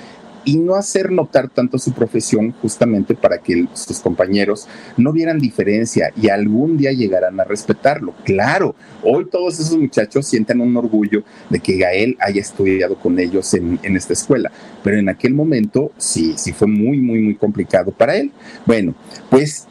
[0.44, 6.12] y no hacer notar tanto su profesión justamente para que sus compañeros no vieran diferencia
[6.20, 8.14] y algún día llegaran a respetarlo.
[8.24, 13.52] Claro, hoy todos esos muchachos sienten un orgullo de que Gael haya estudiado con ellos
[13.54, 14.50] en, en esta escuela,
[14.82, 18.32] pero en aquel momento sí, sí fue muy, muy, muy complicado para él.
[18.66, 18.94] Bueno,
[19.30, 19.66] pues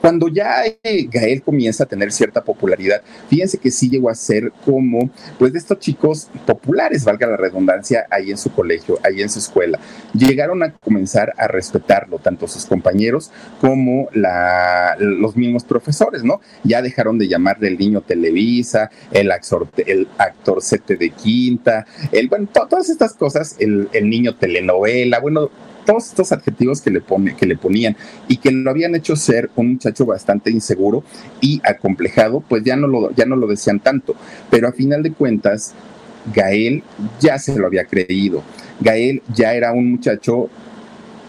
[0.00, 4.52] cuando ya eh, Gael comienza a tener cierta popularidad, fíjense que sí llegó a ser
[4.64, 9.28] como, pues, de estos chicos populares, valga la redundancia, ahí en su colegio, ahí en
[9.28, 9.78] su escuela.
[10.14, 13.30] Llegaron a comenzar a respetarlo, tanto sus compañeros
[13.60, 14.08] como
[14.98, 16.40] los mismos profesores, ¿no?
[16.62, 22.48] Ya dejaron de llamarle el niño Televisa, el actor, el actorcete de quinta, el, bueno,
[22.52, 25.50] todas estas cosas, el, el niño telenovela, bueno,
[25.88, 27.02] todos estos adjetivos que le,
[27.34, 27.96] que le ponían
[28.28, 31.02] y que lo habían hecho ser un muchacho bastante inseguro
[31.40, 34.14] y acomplejado, pues ya no lo, ya no lo decían tanto.
[34.50, 35.72] Pero a final de cuentas,
[36.34, 36.82] Gael
[37.18, 38.42] ya se lo había creído.
[38.80, 40.50] Gael ya era un muchacho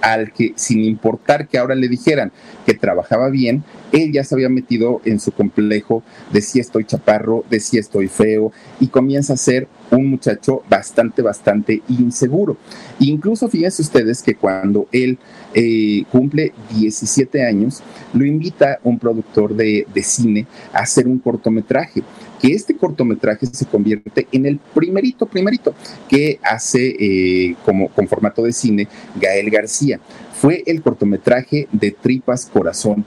[0.01, 2.31] al que sin importar que ahora le dijeran
[2.65, 7.43] que trabajaba bien, él ya se había metido en su complejo de si estoy chaparro,
[7.49, 12.57] de si estoy feo, y comienza a ser un muchacho bastante, bastante inseguro.
[12.99, 15.17] Incluso fíjense ustedes que cuando él
[15.53, 17.81] eh, cumple 17 años,
[18.13, 22.03] lo invita un productor de, de cine a hacer un cortometraje
[22.41, 25.73] que este cortometraje se convierte en el primerito, primerito
[26.07, 28.87] que hace eh, como con formato de cine
[29.19, 29.99] Gael García.
[30.33, 33.05] Fue el cortometraje de Tripas Corazón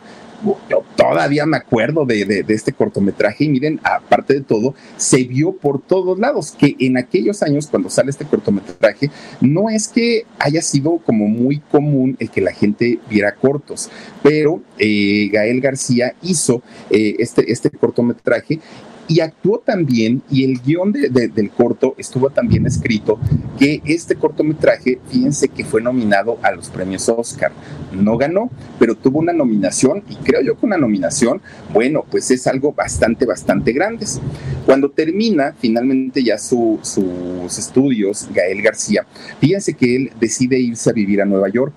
[0.68, 5.80] yo todavía me acuerdo de, este cortometraje y miren, aparte de todo, se vio por
[5.80, 10.98] todos lados, que en aquellos años cuando sale este cortometraje, no es que haya sido
[10.98, 13.90] como muy común el que la gente viera cortos,
[14.22, 18.60] pero eh, Gael García hizo eh, este, este cortometraje
[19.08, 23.18] y actuó también, y el guion del corto estuvo también escrito,
[23.58, 27.52] que este cortometraje, fíjense que fue nominado a los premios Oscar.
[27.92, 32.46] No ganó, pero tuvo una nominación, y creo yo que una nominación, bueno, pues es
[32.46, 34.06] algo bastante, bastante grande.
[34.64, 36.98] Cuando termina finalmente ya sus
[37.58, 39.04] estudios, Gael García,
[39.40, 41.72] fíjense que él decide irse a vivir a Nueva York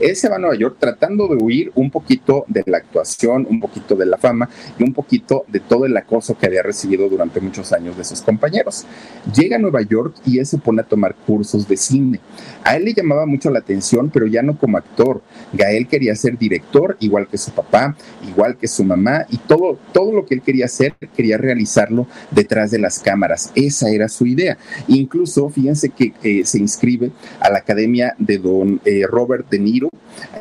[0.00, 3.60] él se va a Nueva York tratando de huir un poquito de la actuación, un
[3.60, 7.40] poquito de la fama y un poquito de todo el acoso que había recibido durante
[7.40, 8.86] muchos años de sus compañeros.
[9.34, 12.20] Llega a Nueva York y él se pone a tomar cursos de cine.
[12.64, 15.22] A él le llamaba mucho la atención, pero ya no como actor.
[15.52, 20.12] Gael quería ser director, igual que su papá, igual que su mamá, y todo, todo
[20.12, 23.50] lo que él quería hacer, quería realizarlo detrás de las cámaras.
[23.54, 24.56] Esa era su idea.
[24.88, 27.10] Incluso, fíjense que eh, se inscribe
[27.40, 29.89] a la academia de don eh, Robert De Niro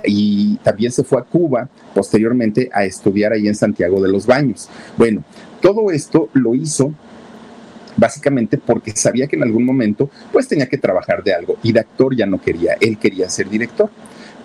[0.04, 4.70] y también se fue a Cuba posteriormente a estudiar ahí en Santiago de los Baños.
[4.98, 5.24] Bueno,
[5.62, 6.94] todo esto lo hizo
[7.98, 11.82] básicamente porque sabía que en algún momento pues tenía que trabajar de algo y de
[11.82, 13.90] actor ya no quería, él quería ser director.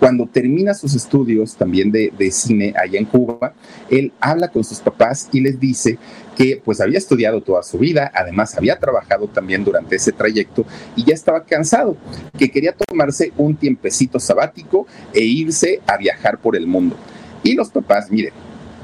[0.05, 3.55] Cuando termina sus estudios también de, cine allá en Cuba,
[3.89, 5.97] él habla con sus papás y les dice
[6.37, 11.05] que pues había estudiado toda su vida, además había trabajado también durante ese trayecto y
[11.07, 11.97] ya estaba cansado,
[12.39, 16.97] que quería tomarse un tiempecito sabático e irse a viajar por el mundo.
[17.43, 18.35] Y los papás, miren,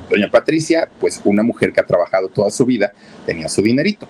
[0.09, 2.95] doña Patricia, pues una mujer que ha trabajado toda su vida,
[3.27, 4.09] tenía su dinerito.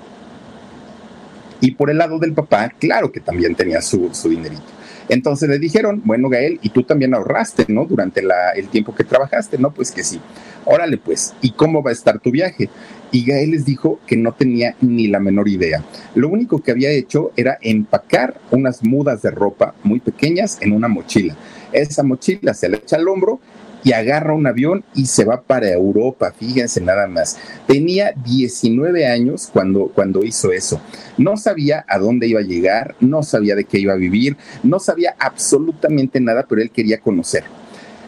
[1.60, 4.79] Y por el lado del papá, claro que también tenía su, su dinerito.
[5.10, 7.84] Entonces le dijeron, bueno, Gael, y tú también ahorraste, ¿no?
[7.84, 8.22] Durante
[8.54, 9.72] el tiempo que trabajaste, ¿no?
[9.72, 10.20] Pues que sí.
[10.64, 12.70] Órale, pues, ¿y cómo va a estar tu viaje?
[13.10, 15.82] Y Gael les dijo que no tenía ni la menor idea.
[16.14, 20.86] Lo único que había hecho era empacar unas mudas de ropa muy pequeñas en una
[20.86, 21.36] mochila.
[21.72, 23.40] Esa mochila se le echa al hombro
[23.84, 27.38] y agarra un avión y se va para Europa, fíjense nada más.
[27.66, 30.80] Tenía 19 años cuando, cuando hizo eso.
[31.18, 34.78] No sabía a dónde iba a llegar, no sabía de qué iba a vivir, no
[34.78, 37.44] sabía absolutamente nada, pero él quería conocer.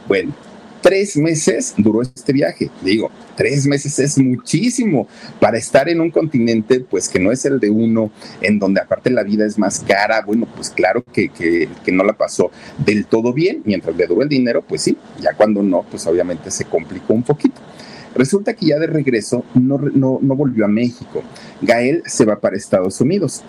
[0.08, 0.32] Bueno,
[0.82, 2.68] Tres meses duró este viaje.
[2.82, 5.06] Digo, tres meses es muchísimo
[5.38, 9.08] para estar en un continente, pues que no es el de uno, en donde aparte
[9.08, 10.22] la vida es más cara.
[10.22, 12.50] Bueno, pues claro que, que, no la pasó
[12.84, 13.62] del todo bien.
[13.64, 17.22] Mientras le duró el dinero, pues sí, ya cuando no, pues obviamente se complicó un
[17.22, 17.60] poquito.
[18.16, 21.22] Resulta que ya de regreso no, no, no volvió a México.
[21.60, 23.42] Gael se va para Estados Unidos.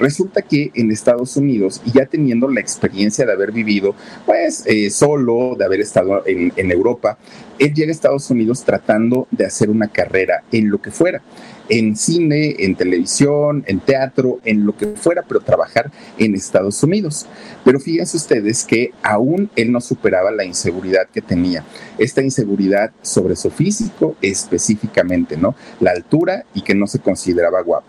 [0.00, 3.94] Resulta que en Estados Unidos, y ya teniendo la experiencia de haber vivido,
[4.26, 7.18] pues, eh, solo, de haber estado en, en Europa,
[7.58, 11.22] él llega a Estados Unidos tratando de hacer una carrera en lo que fuera
[11.70, 17.26] en cine, en televisión, en teatro, en lo que fuera, pero trabajar en Estados Unidos.
[17.64, 21.64] Pero fíjense ustedes que aún él no superaba la inseguridad que tenía,
[21.96, 25.54] esta inseguridad sobre su físico específicamente, ¿no?
[25.78, 27.86] La altura y que no se consideraba guapo.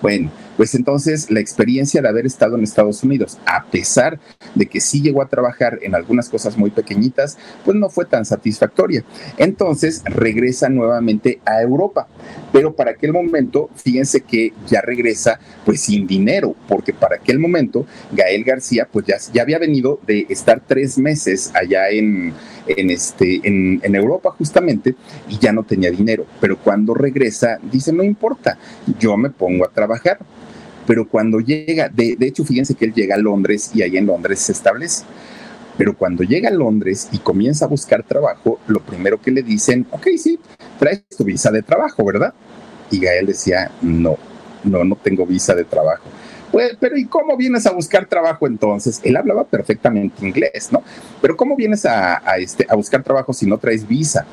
[0.00, 4.20] Bueno, pues entonces la experiencia de haber estado en Estados Unidos, a pesar
[4.54, 8.24] de que sí llegó a trabajar en algunas cosas muy pequeñitas, pues no fue tan
[8.24, 9.04] satisfactoria.
[9.36, 12.06] Entonces regresa nuevamente a Europa,
[12.52, 17.86] pero para aquel momento, fíjense que ya regresa pues sin dinero, porque para aquel momento
[18.12, 22.32] Gael García pues ya, ya había venido de estar tres meses allá en,
[22.66, 24.94] en, este, en, en Europa justamente
[25.28, 28.58] y ya no tenía dinero, pero cuando regresa dice no importa,
[28.98, 30.18] yo me pongo a trabajar
[30.86, 34.40] pero cuando llega, de, hecho, fíjense que él llega a Londres y ahí en Londres
[34.40, 35.04] se establece.
[35.76, 39.86] Pero cuando llega a Londres y comienza a buscar trabajo, lo primero que le dicen,
[39.90, 40.38] ok, sí,
[40.78, 42.32] traes tu visa de trabajo, ¿verdad?
[42.90, 44.16] Y Gael decía, no,
[44.62, 46.04] no, no tengo visa de trabajo.
[46.52, 49.00] Pues, pero ¿y cómo vienes a buscar trabajo entonces?
[49.02, 50.84] Él hablaba perfectamente inglés, ¿no?
[51.20, 54.24] Pero ¿cómo vienes a, este, a buscar trabajo si no traes visa?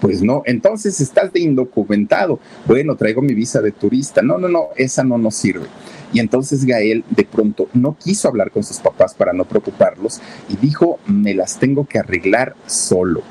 [0.00, 2.40] Pues no, entonces estás de indocumentado.
[2.64, 4.22] Bueno, traigo mi visa de turista.
[4.22, 5.66] No, no, no, esa no nos sirve.
[6.12, 10.56] Y entonces Gael de pronto no quiso hablar con sus papás para no preocuparlos y
[10.56, 13.22] dijo, me las tengo que arreglar solo.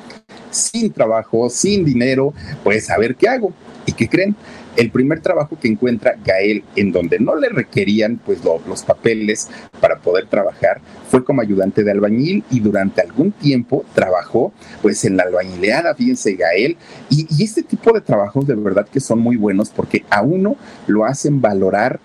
[0.50, 2.32] Sin trabajo, sin dinero,
[2.64, 3.52] pues a ver qué hago.
[3.86, 4.36] ¿Y qué creen?
[4.76, 9.48] el primer trabajo que encuentra Gael en donde no le requerían pues los papeles
[9.80, 15.16] para poder trabajar fue como ayudante de albañil y durante algún tiempo trabajó pues en
[15.16, 16.76] la albañileada, fíjense Gael,
[17.08, 20.56] y, y este tipo de trabajos de verdad que son muy buenos porque a uno
[20.86, 22.00] lo hacen valorar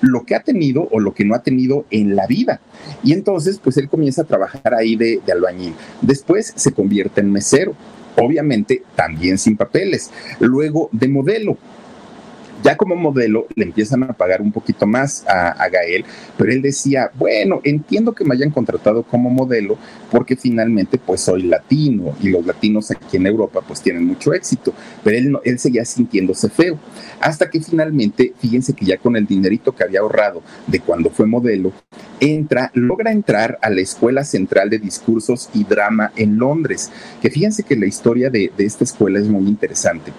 [0.00, 2.60] lo que ha tenido o lo que no ha tenido en la vida.
[3.02, 5.74] Y entonces, pues él comienza a trabajar ahí de, albañil.
[6.02, 7.74] Después se convierte en mesero,
[8.16, 10.10] obviamente también sin papeles.
[10.40, 11.58] Luego de modelo.
[12.66, 16.04] Ya como modelo le empiezan a pagar un poquito más a, Gael,
[16.36, 19.78] pero él decía, bueno, entiendo que me hayan contratado como modelo
[20.10, 24.74] porque finalmente pues soy latino y los latinos aquí en Europa pues tienen mucho éxito,
[25.04, 26.76] pero él, no, él seguía sintiéndose feo.
[27.20, 31.26] Hasta que finalmente, fíjense que ya con el dinerito que había ahorrado de cuando fue
[31.26, 31.70] modelo,
[32.18, 36.90] entra, logra entrar a la Escuela Central de Discursos y Drama en Londres,
[37.22, 40.10] que fíjense que la historia de, de esta escuela es muy interesante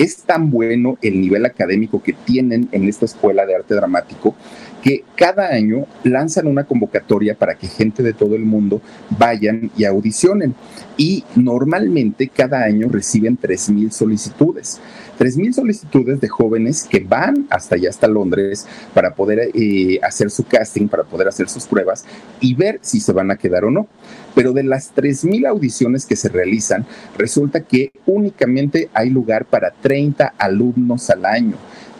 [0.00, 4.34] es tan bueno el nivel académico que tienen en esta escuela de arte dramático
[4.82, 8.80] que cada año lanzan una convocatoria para que gente de todo el mundo
[9.18, 10.54] vayan y audicionen.
[10.96, 14.80] Y normalmente cada año reciben 3.000 solicitudes.
[15.18, 20.44] 3.000 solicitudes de jóvenes que van hasta allá, hasta Londres, para poder eh, hacer su
[20.44, 22.04] casting, para poder hacer sus pruebas
[22.40, 23.86] y ver si se van a quedar o no.
[24.34, 26.86] Pero de las 3.000 audiciones que se realizan,
[27.18, 31.56] resulta que únicamente hay lugar para 30 alumnos al año.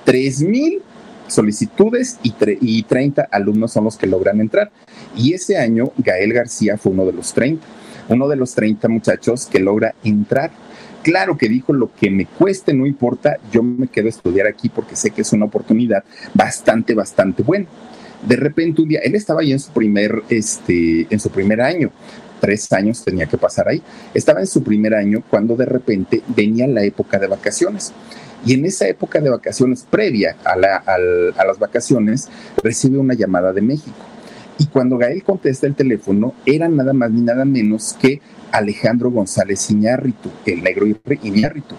[0.06, 0.80] 3.000
[1.30, 4.70] solicitudes y, y 30 alumnos son los que logran entrar.
[5.16, 7.64] Y ese año Gael García fue uno de los 30,
[8.08, 10.50] uno de los 30 muchachos que logra entrar.
[11.02, 14.68] Claro que dijo lo que me cueste, no importa, yo me quedo a estudiar aquí
[14.68, 17.66] porque sé que es una oportunidad bastante, bastante buena.
[18.26, 21.90] De repente un día, él estaba ahí en su primer, este, en su primer año,
[22.40, 23.82] tres años tenía que pasar ahí.
[24.12, 27.92] Estaba en su primer año cuando de repente venía la época de vacaciones.
[28.44, 32.28] Y en esa época de vacaciones, previa a, a las vacaciones,
[32.62, 33.96] recibe una llamada de México.
[34.58, 38.20] Y cuando Gael contesta el teléfono, era nada más ni nada menos que
[38.52, 41.74] Alejandro González Iñárritu, el negro Iñárritu.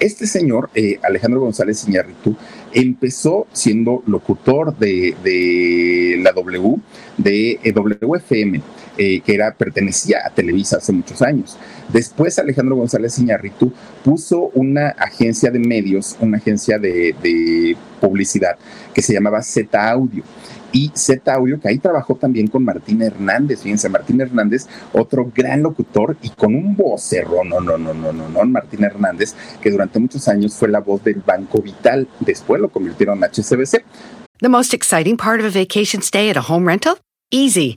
[0.00, 2.36] Este señor, eh, Alejandro González Iñárritu,
[2.72, 6.76] empezó siendo locutor de, la W,
[7.16, 8.60] de eh, WFM,
[8.96, 11.56] eh, que era, pertenecía a Televisa hace muchos años.
[11.92, 13.72] Después Alejandro González Iñárritu
[14.04, 18.56] puso una agencia de medios, una agencia de, publicidad
[18.92, 20.22] que se llamaba Z Audio
[20.72, 23.62] y Z Audio, que ahí trabajó también con Martín Hernández.
[23.62, 28.28] Fíjense, Martín Hernández, otro gran locutor y con un vocerrón, no, no, no, no, no,
[28.28, 32.06] no, Martín Hernández, que durante muchos años fue la voz del Banco Vital.
[32.20, 33.82] Después lo convirtieron en HCBC.
[34.40, 36.98] The most exciting part of a vacation stay at a home rental?
[37.30, 37.76] Easy.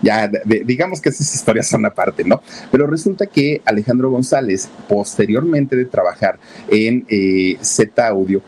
[0.00, 0.30] ya
[0.64, 2.42] digamos que esas historias son aparte, ¿no?
[2.70, 8.42] Pero resulta que Alejandro González, posteriormente de trabajar en eh, Z Audio,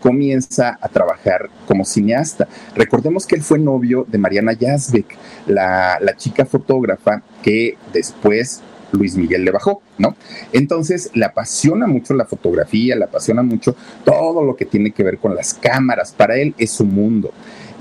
[0.00, 2.48] comienza a trabajar como cineasta.
[2.74, 8.62] Recordemos que él fue novio de Mariana Yazbek, la, la chica fotógrafa que después
[8.92, 10.16] Luis Miguel le bajó, ¿no?
[10.52, 15.18] Entonces le apasiona mucho la fotografía, le apasiona mucho todo lo que tiene que ver
[15.18, 16.12] con las cámaras.
[16.12, 17.32] Para él es su mundo.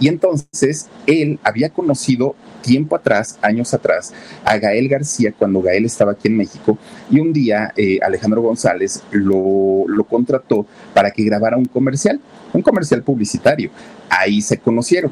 [0.02, 6.14] Y entonces él había conocido tiempo atrás, años atrás, a Gael García cuando Gael estaba
[6.14, 6.78] aquí en México
[7.10, 12.20] y un día eh, Alejandro González lo, lo contrató para que grabara un comercial,
[12.52, 13.70] un comercial publicitario.
[14.10, 15.12] Ahí se conocieron.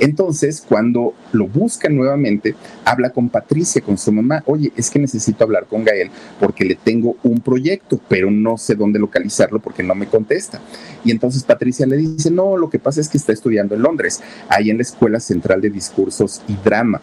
[0.00, 2.54] Entonces, cuando lo busca nuevamente,
[2.86, 6.10] habla con Patricia, con su mamá, oye, es que necesito hablar con Gael
[6.40, 10.58] porque le tengo un proyecto, pero no sé dónde localizarlo porque no me contesta.
[11.04, 14.22] Y entonces Patricia le dice, no, lo que pasa es que está estudiando en Londres,
[14.48, 17.02] ahí en la Escuela Central de Discursos y Drama.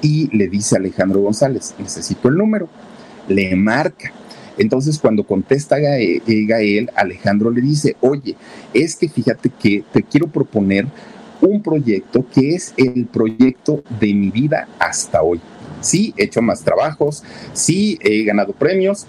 [0.00, 2.68] Y le dice a Alejandro González, necesito el número.
[3.28, 4.12] Le marca.
[4.58, 8.36] Entonces, cuando contesta Gael, Alejandro le dice, oye,
[8.74, 10.86] es que fíjate que te quiero proponer
[11.42, 15.40] un proyecto que es el proyecto de mi vida hasta hoy.
[15.80, 17.22] Sí, he hecho más trabajos,
[17.52, 19.06] sí, he ganado premios,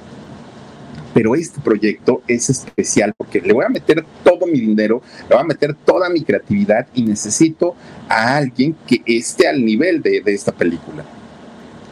[1.13, 5.43] pero este proyecto es especial porque le voy a meter todo mi dinero, le voy
[5.43, 7.75] a meter toda mi creatividad y necesito
[8.09, 11.05] a alguien que esté al nivel de, de esta película.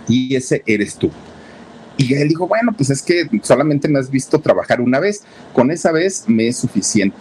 [0.07, 1.11] Y ese eres tú.
[1.97, 5.23] Y él dijo, bueno, pues es que solamente me has visto trabajar una vez,
[5.53, 7.17] con esa vez me es suficiente.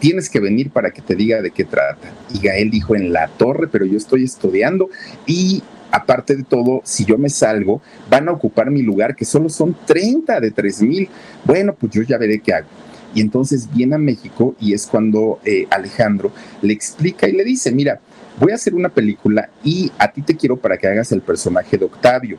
[0.00, 2.10] Tienes que venir para que te diga de qué trata.
[2.34, 4.90] Y Gael dijo, en la torre, pero yo estoy estudiando
[5.26, 9.48] y aparte de todo, si yo me salgo, van a ocupar mi lugar, que solo
[9.48, 11.08] son 30 de 3 mil.
[11.44, 12.68] Bueno, pues yo ya veré qué hago.
[13.14, 16.32] Y entonces viene a México y es cuando eh, Alejandro
[16.62, 18.00] le explica y le dice, mira,
[18.38, 21.76] voy a hacer una película y a ti te quiero para que hagas el personaje
[21.76, 22.38] de Octavio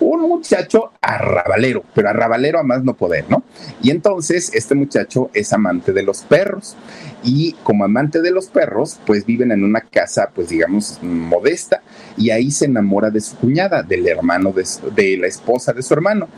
[0.00, 3.42] un muchacho arrabalero, pero arrabalero a más no poder, ¿no?
[3.82, 6.76] Y entonces este muchacho es amante de los perros
[7.24, 11.82] y como amante de los perros, pues viven en una casa, pues digamos, modesta
[12.16, 15.94] y ahí se enamora de su cuñada, del hermano de, de la esposa de su
[15.94, 16.28] hermano.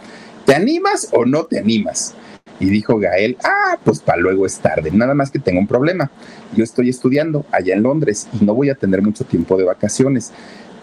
[0.47, 2.15] ¿Te animas o no te animas?
[2.59, 6.11] Y dijo Gael, ah, pues para luego es tarde, nada más que tengo un problema.
[6.55, 10.33] Yo estoy estudiando allá en Londres y no voy a tener mucho tiempo de vacaciones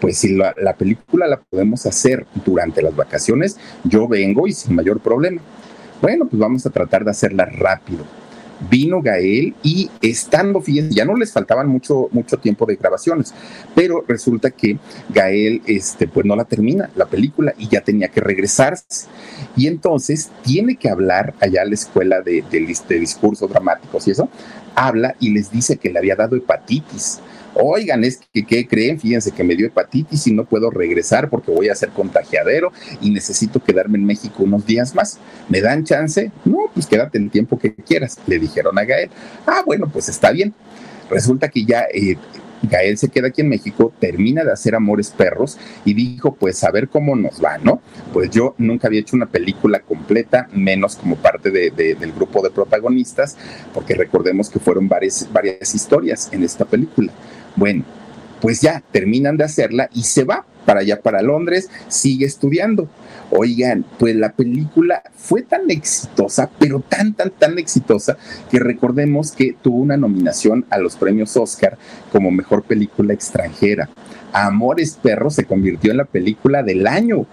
[0.00, 5.00] pues si la, película la podemos hacer durante las vacaciones, yo vengo y sin mayor
[5.00, 5.40] problema.
[6.00, 8.04] Bueno, pues vamos a tratar de hacerla rápido.
[8.70, 13.32] Vino Gael y estando, fíjense, ya no les faltaban mucho, mucho tiempo de grabaciones,
[13.74, 14.78] pero resulta que
[15.10, 19.06] Gael, este, pues no la termina la película y ya tenía que regresarse.
[19.56, 24.10] Y entonces tiene que hablar allá a la escuela de, de, de discursos dramáticos y
[24.10, 24.28] eso,
[24.74, 27.20] habla y les dice que le había dado hepatitis
[27.58, 29.00] oigan, es que, ¿qué creen?
[29.00, 33.10] Fíjense que me dio hepatitis y no puedo regresar porque voy a ser contagiadero y
[33.10, 35.18] necesito quedarme en México unos días más.
[35.48, 36.30] ¿Me dan chance?
[36.44, 39.10] No, pues quédate el tiempo que quieras, le dijeron a Gael.
[39.46, 40.54] Ah, bueno, pues está bien.
[41.10, 42.16] Resulta que ya eh,
[42.62, 46.70] Gael se queda aquí en México, termina de hacer Amores Perros y dijo, pues a
[46.70, 47.80] ver cómo nos va, ¿no?
[48.12, 53.36] Pues yo nunca había hecho una película completa, menos como parte del grupo de protagonistas,
[53.72, 57.12] porque recordemos que fueron varias historias en esta película.
[57.56, 57.84] Bueno,
[58.40, 62.88] pues ya terminan de hacerla y se va para allá, para Londres, sigue estudiando.
[63.30, 68.18] Oigan, pues la película fue tan exitosa, pero tan, tan, tan exitosa,
[68.50, 71.78] que recordemos que tuvo una nominación a los premios Oscar
[72.12, 73.88] como mejor película extranjera.
[74.32, 77.26] Amores Perros se convirtió en la película del año.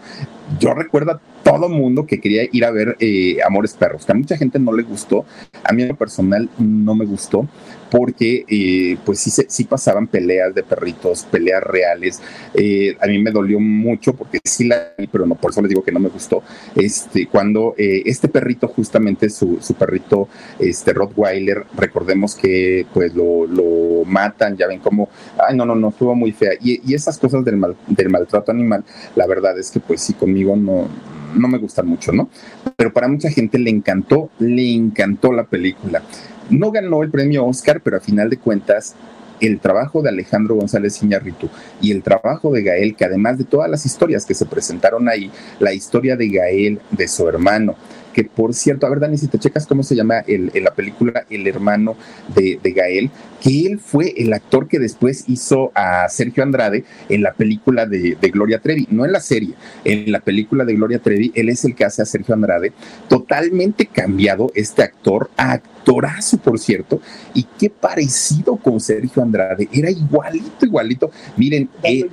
[0.57, 4.15] Yo recuerdo a todo mundo que quería ir a ver eh, Amores Perros, que a
[4.15, 5.25] mucha gente no le gustó,
[5.63, 7.47] a mí en lo personal no me gustó,
[7.91, 12.19] porque eh, pues sí, sí pasaban peleas de perritos, peleas reales.
[12.55, 15.69] Eh, a mí me dolió mucho porque sí la vi, pero no, por eso les
[15.69, 16.41] digo que no me gustó.
[16.75, 20.27] Este, cuando eh, este perrito, justamente su, su, perrito,
[20.57, 25.89] este Rottweiler, recordemos que pues lo, lo, matan, ya ven cómo, ay, no, no, no,
[25.89, 26.53] estuvo muy fea.
[26.59, 28.83] Y, y esas cosas del, mal, del maltrato animal,
[29.15, 30.87] la verdad es que pues sí, conmigo no,
[31.35, 32.29] no me gustan mucho, ¿no?
[32.75, 36.01] Pero para mucha gente le encantó, le encantó la película.
[36.49, 38.95] No ganó el premio Oscar, pero a final de cuentas
[39.41, 41.49] el trabajo de Alejandro González Iñárritu
[41.81, 45.29] y el trabajo de Gael, que además de todas las historias que se presentaron ahí,
[45.59, 47.75] la historia de Gael, de su hermano,
[48.15, 51.25] que por cierto, a ver, Dani, si te checas cómo se llama el, la película
[51.29, 51.97] El hermano
[52.33, 53.11] de, Gael,
[53.41, 58.17] que él fue el actor que después hizo a Sergio Andrade en la película de,
[58.19, 61.65] de, Gloria Trevi, no en la serie, en la película de Gloria Trevi, él es
[61.65, 62.71] el que hace a Sergio Andrade,
[63.09, 67.01] totalmente cambiado este actor, actorazo, por cierto,
[67.33, 71.11] y qué parecido con Sergio Andrade, era igualito, igualito.
[71.35, 72.05] Miren, eh,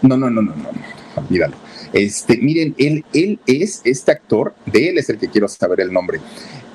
[0.00, 0.68] no, no, no, no, no,
[1.16, 1.56] olvídalo.
[1.94, 5.92] Este, miren, él, él es este actor, de él es el que quiero saber el
[5.92, 6.18] nombre.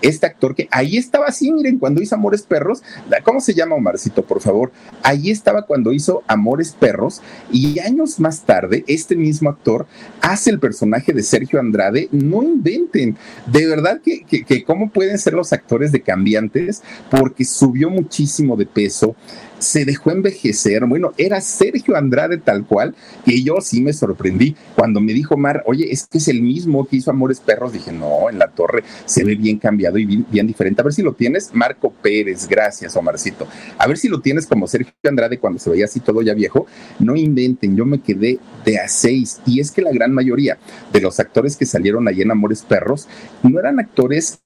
[0.02, 2.82] Este actor que ahí estaba así, miren, cuando hizo Amores Perros,
[3.24, 4.72] ¿cómo se llama Omarcito, por favor?
[5.04, 7.22] Ahí estaba cuando hizo Amores Perros
[7.52, 9.88] y años más tarde, este mismo actor
[10.22, 12.10] hace el personaje de Sergio Andrade.
[12.12, 17.46] No inventen, de verdad que, que, que cómo pueden ser los actores de cambiantes, porque
[17.46, 19.16] subió muchísimo de peso
[19.60, 20.86] se dejó envejecer.
[20.86, 22.96] Bueno, era Sergio Andrade tal cual,
[23.26, 24.56] que yo sí me sorprendí.
[24.76, 27.92] Cuando me dijo Mar, oye, es que es el mismo que hizo Amores Perros, dije,
[27.92, 30.82] no, en la torre se ve bien cambiado y bien, diferente.
[30.82, 33.48] A ver si lo tienes, Marco Pérez, gracias, Omarcito.
[33.78, 36.68] A ver si lo tienes como Sergio Andrade cuando se veía así todo ya viejo.
[37.00, 39.42] No inventen, yo me quedé de a seis.
[39.46, 40.58] Y es que la gran mayoría
[40.92, 43.08] de los actores que salieron allí en Amores Perros
[43.44, 44.40] no eran actores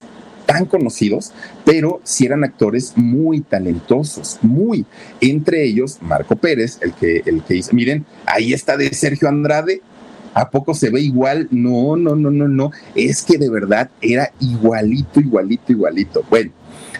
[0.46, 1.32] tan conocidos,
[1.66, 4.86] pero sí eran actores muy talentosos, muy.
[5.22, 9.82] Entre ellos, Marco Pérez, el que, el que hizo, miren, ahí está de Sergio Andrade,
[10.34, 11.48] ¿A poco se ve igual?
[11.52, 12.72] No, no, no, no, no.
[12.96, 16.24] Es que de verdad era igualito, igualito, igualito.
[16.30, 16.52] Bueno,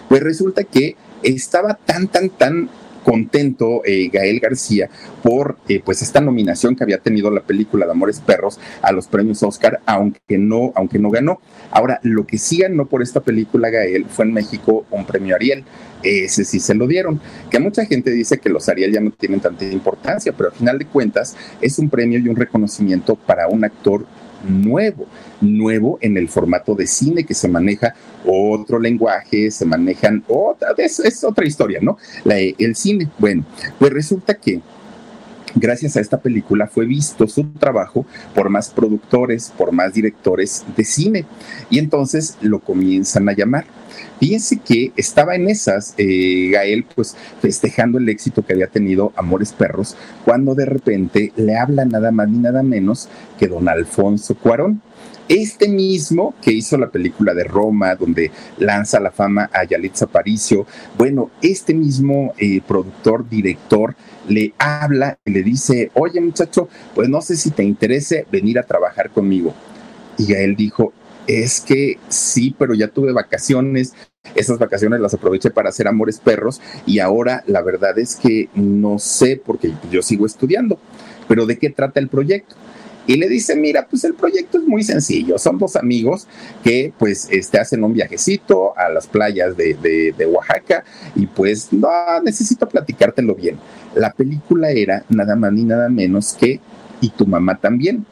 [0.08, 2.68] pues resulta que estaba tan, tan, tan
[3.04, 4.88] contento eh, Gael García
[5.22, 9.06] por eh, pues esta nominación que había tenido la película de Amores Perros a los
[9.06, 11.40] premios Oscar, aunque no, aunque no ganó.
[11.70, 15.64] Ahora, lo que sí ganó por esta película Gael fue en México un premio Ariel.
[16.02, 17.20] Ese sí se lo dieron.
[17.50, 20.78] Que mucha gente dice que los Ariel ya no tienen tanta importancia, pero al final
[20.78, 24.06] de cuentas es un premio y un reconocimiento para un actor
[24.48, 25.06] nuevo,
[25.40, 31.24] nuevo en el formato de cine que se maneja otro lenguaje, se manejan otra, es,
[31.24, 31.98] otra historia, ¿no?
[32.24, 33.44] el cine, bueno,
[33.78, 34.60] pues resulta que
[35.54, 40.84] gracias a esta película fue visto su trabajo por más productores, por más directores de
[40.84, 41.24] cine
[41.70, 43.64] y entonces lo comienzan a llamar.
[44.20, 49.52] Fíjense que estaba en esas, eh, Gael, pues festejando el éxito que había tenido Amores
[49.52, 54.80] Perros, cuando de repente le habla nada más ni nada menos que don Alfonso Cuarón.
[55.28, 60.66] Este mismo que hizo la película de Roma, donde lanza la fama a Yalitza Aparicio,
[60.98, 63.96] bueno, este mismo eh, productor, director,
[64.28, 68.64] le habla y le dice, oye muchacho, pues no sé si te interese venir a
[68.64, 69.54] trabajar conmigo.
[70.18, 70.92] Y Gael dijo,
[71.26, 73.94] es que sí, pero ya tuve vacaciones,
[74.34, 78.98] esas vacaciones las aproveché para hacer amores perros y ahora la verdad es que no
[78.98, 80.78] sé porque yo sigo estudiando,
[81.28, 82.56] pero ¿de qué trata el proyecto?
[83.06, 85.38] Y le dice, mira, pues el proyecto es muy sencillo.
[85.38, 86.26] Son dos amigos
[86.62, 89.74] que pues este, hacen un viajecito a las playas de,
[90.16, 90.84] de, Oaxaca
[91.14, 91.88] y pues no,
[92.22, 93.58] necesito platicártelo bien.
[93.94, 96.60] La película era nada más ni nada menos que
[97.00, 98.06] Y tu mamá también.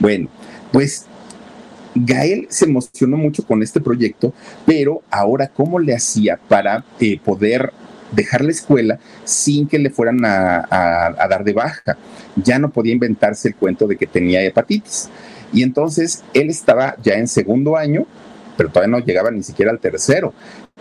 [0.00, 0.28] Bueno,
[0.72, 1.06] pues
[1.94, 4.32] Gael se emocionó mucho con este proyecto,
[4.64, 7.72] pero ahora, ¿cómo le hacía para eh, poder
[8.12, 11.96] dejar la escuela sin que le fueran a, dar de baja?
[12.36, 15.08] Ya no podía inventarse el cuento de que tenía hepatitis.
[15.52, 18.06] Y entonces él estaba ya en segundo año,
[18.56, 20.34] pero todavía no llegaba ni siquiera al tercero,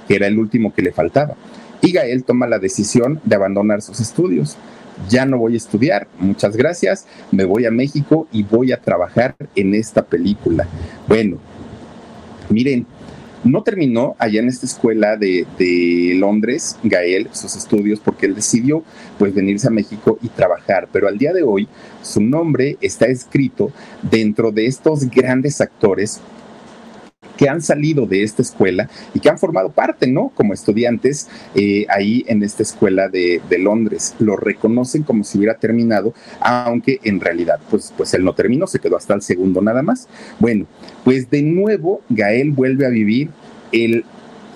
[0.07, 1.36] que era el último que le faltaba.
[1.82, 4.57] Y Gael toma la decisión de abandonar sus estudios
[5.09, 9.36] ya no voy a estudiar, muchas gracias, me voy a México y voy a trabajar
[9.55, 10.67] en esta película.
[11.07, 11.38] Bueno,
[12.49, 12.86] miren,
[13.44, 15.46] no terminó allá en esta escuela de,
[16.18, 18.84] Londres, Gael, sus estudios, porque él decidió
[19.18, 21.68] pues venirse a México y trabajar, pero al día de hoy
[22.02, 23.72] su nombre está escrito
[24.02, 26.20] dentro de estos grandes actores
[27.38, 30.30] que han salido de esta escuela y que han formado parte, ¿no?
[30.36, 34.16] Como estudiantes eh, ahí en esta escuela de, Londres.
[34.20, 38.80] Lo reconocen como si hubiera terminado, aunque en realidad, pues, pues él no terminó, se
[38.80, 40.08] quedó hasta el segundo nada más.
[40.40, 40.68] Bueno,
[41.04, 43.30] pues de nuevo Gael vuelve a vivir
[43.72, 44.06] el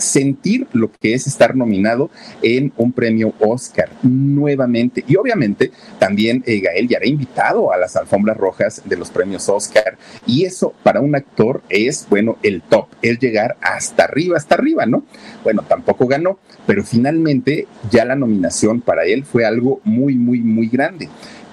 [0.02, 2.10] sentir lo que es estar nominado
[2.42, 5.04] en un premio Oscar nuevamente.
[5.08, 9.48] Y obviamente también eh, Gael ya era invitado a las alfombras rojas de los premios
[9.50, 9.98] Oscar.
[10.26, 14.86] Y eso para un actor es, bueno, el top, el llegar hasta arriba, hasta arriba,
[14.86, 15.04] ¿no?
[15.44, 20.68] Bueno, tampoco ganó, pero finalmente ya la nominación para él fue algo muy, muy, muy
[20.68, 21.10] grande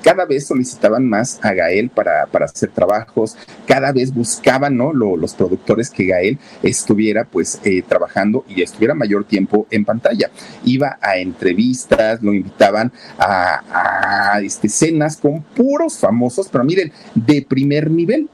[0.08, 3.36] cada vez solicitaban más a Gael para, hacer trabajos,
[3.66, 4.94] cada vez buscaban ¿no?
[4.94, 10.30] los productores que Gael estuviera pues eh, trabajando y estuviera mayor tiempo en pantalla.
[10.64, 17.42] Iba a entrevistas, lo invitaban a, a este, cenas con puros famosos, pero miren, de
[17.46, 18.30] primer nivel.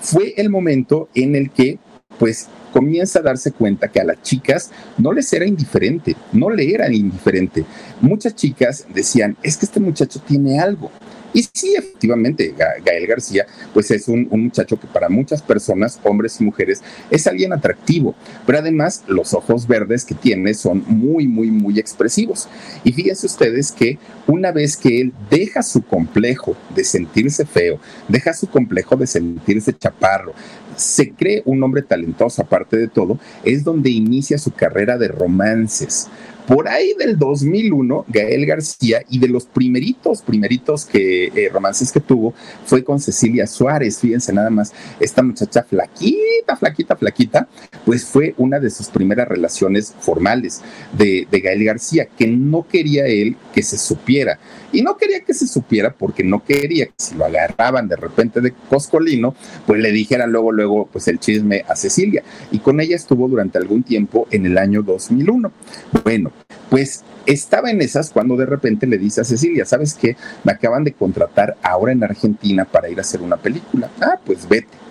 [0.00, 1.78] Fue el momento en el que
[2.18, 6.72] pues comienza a darse cuenta que a las chicas no les era indiferente, no le
[6.72, 7.66] era indiferente.
[8.00, 10.90] Muchas chicas decían, es que este muchacho tiene algo.
[11.32, 16.44] Y sí, efectivamente, Gael García, pues es un, muchacho que para muchas personas, hombres y
[16.44, 18.14] mujeres, es alguien atractivo,
[18.46, 22.48] pero además los ojos verdes que tiene son muy, muy, muy expresivos.
[22.84, 28.32] Y fíjense ustedes que una vez que él deja su complejo de sentirse feo, deja
[28.32, 30.34] su complejo de sentirse chaparro,
[30.78, 36.08] se cree un hombre talentoso aparte de todo, es donde inicia su carrera de romances
[36.48, 42.00] por ahí del 2001, Gael García, y de los primeritos, primeritos que eh, romances que
[42.00, 42.32] tuvo,
[42.64, 43.98] fue con Cecilia Suárez.
[43.98, 47.48] Fíjense nada más, esta muchacha flaquita, flaquita, flaquita,
[47.84, 50.62] pues fue una de sus primeras relaciones formales
[50.96, 54.38] de, de Gael García, que no quería él que se supiera.
[54.72, 58.40] Y no quería que se supiera porque no quería que si lo agarraban de repente
[58.40, 59.34] de Coscolino,
[59.66, 62.22] pues le dijeran luego, luego, pues el chisme a Cecilia.
[62.50, 65.50] Y con ella estuvo durante algún tiempo en el año 2001.
[66.04, 66.32] Bueno,
[66.70, 70.16] pues estaba en esas cuando de repente le dice a Cecilia, ¿sabes qué?
[70.44, 73.90] Me acaban de contratar ahora en Argentina para ir a hacer una película.
[74.00, 74.87] Ah, pues vete.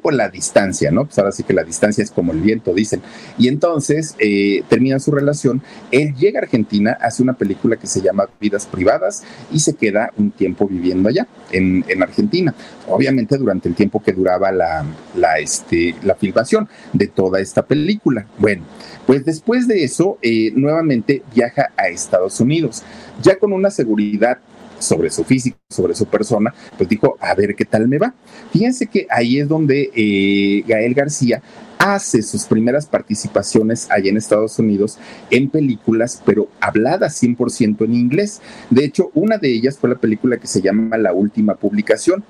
[0.00, 1.04] Por la distancia, ¿no?
[1.04, 3.02] Pues ahora sí que la distancia es como el viento, dicen.
[3.38, 8.00] Y entonces eh, termina su relación, él llega a Argentina, hace una película que se
[8.00, 12.54] llama Vidas Privadas y se queda un tiempo viviendo allá, en, Argentina.
[12.88, 18.26] Obviamente durante el tiempo que duraba la, la, este, la filmación de toda esta película.
[18.38, 18.62] Bueno,
[19.06, 22.82] pues después de eso, eh, nuevamente viaja a Estados Unidos,
[23.22, 24.38] ya con una seguridad
[24.80, 28.14] sobre su físico, sobre su persona, pues dijo, a ver qué tal me va.
[28.52, 31.42] Fíjense que ahí es donde eh, Gael García
[31.78, 34.98] hace sus primeras participaciones allá en Estados Unidos
[35.30, 38.42] en películas, pero habladas 100% en inglés.
[38.68, 42.22] De hecho, una de ellas fue la película que se llama La Última Publicación.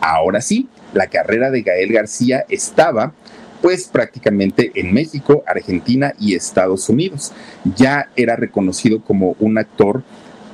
[0.00, 3.12] Ahora sí, la carrera de Gael García estaba
[3.62, 7.32] pues prácticamente en México, Argentina y Estados Unidos.
[7.76, 10.02] Ya era reconocido como un actor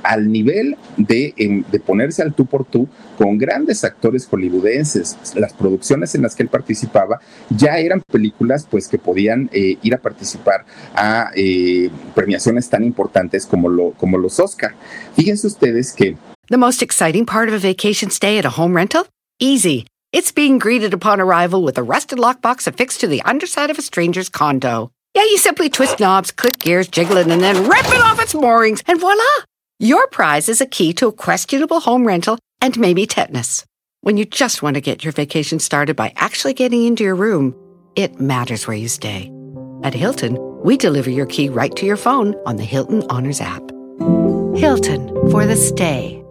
[0.03, 1.33] al nivel de,
[1.71, 2.87] de, ponerse al tú por tú
[3.17, 5.17] con grandes actores hollywoodenses.
[5.35, 9.93] Las producciones en las que él participaba ya eran películas pues que podían eh, ir
[9.95, 14.75] a participar a eh, premiaciones tan importantes como, lo, como los Oscar.
[15.15, 16.17] Fíjense ustedes que...
[16.49, 19.07] The most exciting part of a vacation stay at a home rental?
[19.39, 19.87] Easy.
[20.11, 23.81] It's being greeted upon arrival with a rusted lockbox affixed to the underside of a
[23.81, 24.91] stranger's condo.
[25.15, 28.33] Yeah, you simply twist knobs, click gears, jiggle it, and then rip it off its
[28.33, 29.23] moorings, and voila!
[29.83, 33.65] Your prize is a key to a questionable home rental and maybe tetanus.
[33.99, 37.53] When you just want to get your vacation started by actually getting into your room,
[37.97, 39.29] it matters where you stay.
[39.83, 43.61] At Hilton, we deliver your key right to your phone on the Hilton Honors app.
[44.55, 46.23] Hilton for the stay.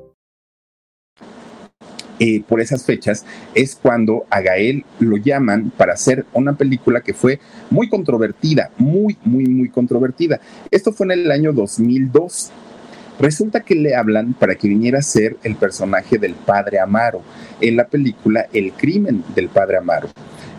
[2.19, 7.13] Eh, por esas fechas es cuando a Gael lo llaman para hacer una película que
[7.13, 10.41] fue muy controvertida, muy, muy, muy controvertida.
[10.71, 12.53] Esto fue en el año 2002
[13.23, 17.23] Resulta que le hablan para que viniera a ser el personaje del padre Amaro
[17.61, 20.09] en la película El crimen del padre Amaro.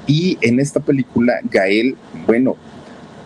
[0.07, 2.55] Y en esta película, Gael, bueno,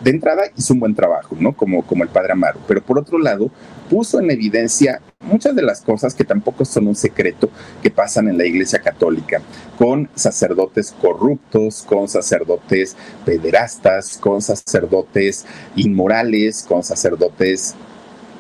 [0.04, 1.56] de entrada hizo un buen trabajo, ¿no?
[1.56, 3.52] Como, como el padre Amaro, pero por otro lado
[3.92, 7.52] puso en evidencia muchas de las cosas que tampoco son un secreto
[7.84, 9.40] que pasan en la Iglesia Católica,
[9.78, 17.76] con sacerdotes corruptos, con sacerdotes pederastas, con sacerdotes inmorales, con sacerdotes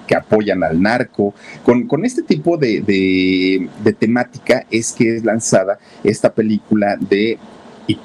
[0.07, 1.35] que apoyan al narco.
[1.63, 7.37] Con, con este tipo de, de, temática es que es lanzada esta película de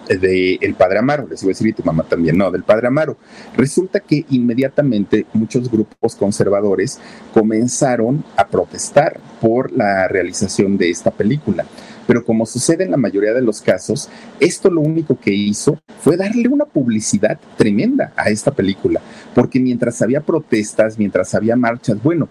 [0.09, 2.87] de El Padre Amaro, les iba a decir y tu mamá también, no, del Padre
[2.87, 3.17] Amaro.
[3.57, 7.01] Resulta que inmediatamente muchos grupos conservadores
[7.35, 11.67] comenzaron a protestar por la realización de esta película.
[12.07, 14.09] Pero como sucede en la mayoría de los casos,
[14.41, 19.01] esto lo único que hizo fue darle una publicidad tremenda a esta película,
[19.35, 22.29] porque mientras había protestas, mientras había marchas, bueno,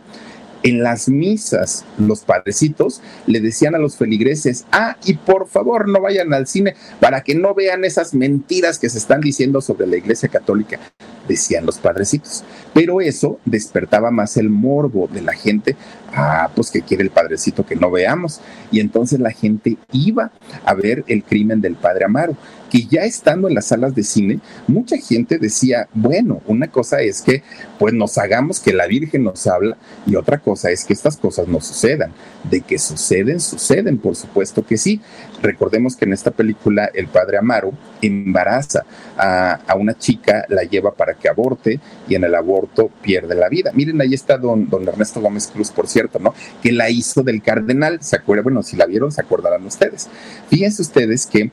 [0.64, 6.02] en las misas los padrecitos le decían a los feligreses, ah, y por favor no
[6.02, 9.98] vayan al cine para que no vean esas mentiras que se están diciendo sobre la
[9.98, 10.80] Iglesia Católica,
[11.28, 12.44] decían los padrecitos.
[12.74, 15.76] Pero eso despertaba más el morbo de la gente,
[16.14, 18.42] ah, pues que quiere el padrecito que no veamos.
[18.72, 20.32] Y entonces la gente iba
[20.66, 22.36] a ver el crimen del padre Amaro
[22.72, 27.22] que ya estando en las salas de cine, mucha gente decía, bueno, una cosa es
[27.22, 27.44] que
[27.78, 29.76] pues nos hagamos que la Virgen nos habla
[30.08, 32.14] y otra cosa es que estas cosas no sucedan.
[32.50, 35.02] De que suceden, suceden, por supuesto que sí.
[35.42, 38.86] Recordemos que en esta película el padre Amaro embaraza
[39.18, 43.72] a, una chica, la lleva para que aborte y en el aborto pierde la vida.
[43.74, 46.34] Miren, ahí está don, don Ernesto Gómez Cruz, por cierto, ¿no?
[46.64, 48.46] Que la hizo del cardenal, ¿se acuerdan?
[48.46, 50.08] Bueno, si la vieron, se acordarán ustedes.
[50.50, 51.52] Fíjense ustedes que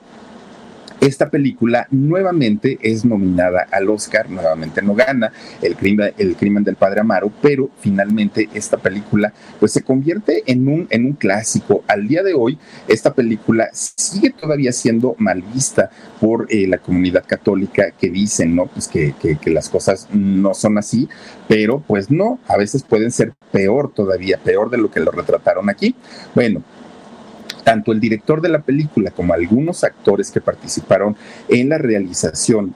[1.00, 5.32] esta película nuevamente es nominada al Oscar, nuevamente no gana
[5.62, 10.66] el crimen, el crimen del padre Amaro, pero finalmente esta película pues se convierte en
[10.68, 11.84] un, en un clásico.
[11.86, 15.90] Al día de hoy, esta película sigue todavía siendo mal vista
[16.20, 18.66] por eh, la comunidad católica que dicen, ¿no?
[18.66, 21.08] Pues que, que las cosas no son así,
[21.46, 25.70] pero pues no, a veces pueden ser peor todavía, peor de lo que lo retrataron
[25.70, 25.94] aquí.
[26.34, 26.62] Bueno,
[27.68, 31.14] tanto el director de la película como algunos actores que participaron
[31.50, 32.74] en la realización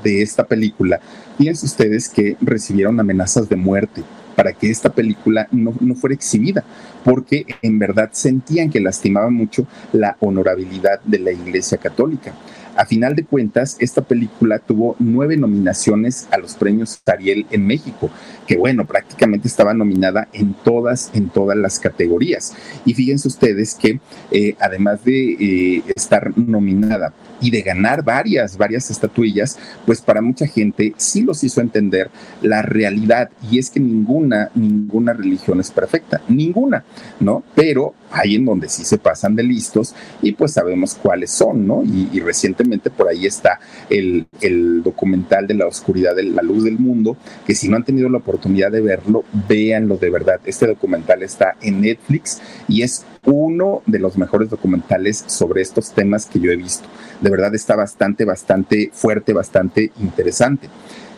[0.00, 1.00] de esta película,
[1.36, 4.04] fíjense ustedes que recibieron amenazas de muerte
[4.36, 6.62] para que esta película no, fuera exhibida,
[7.04, 12.32] porque en verdad sentían que lastimaba mucho la honorabilidad de la Iglesia Católica.
[12.76, 18.10] A final de cuentas, esta película tuvo nueve nominaciones a los premios Ariel en México,
[18.46, 22.54] que bueno, prácticamente estaba nominada en todas, en todas las categorías.
[22.84, 23.98] Y fíjense ustedes que
[24.30, 30.46] eh, además de eh, estar nominada y de ganar varias, varias estatuillas, pues para mucha
[30.46, 32.10] gente sí los hizo entender
[32.42, 36.84] la realidad y es que ninguna, ninguna religión es perfecta, ninguna,
[37.20, 37.42] ¿no?
[37.54, 41.82] Pero hay en donde sí se pasan de listos y pues sabemos cuáles son, ¿no?
[41.84, 46.78] Y, recientemente por ahí está el, el, documental de la oscuridad de la luz del
[46.78, 47.16] mundo,
[47.46, 50.40] que si no han tenido la oportunidad de verlo, véanlo de verdad.
[50.44, 56.26] Este documental está en Netflix y es uno de los mejores documentales sobre estos temas
[56.26, 56.88] que yo he visto.
[57.20, 60.68] De verdad está bastante, bastante fuerte, bastante interesante.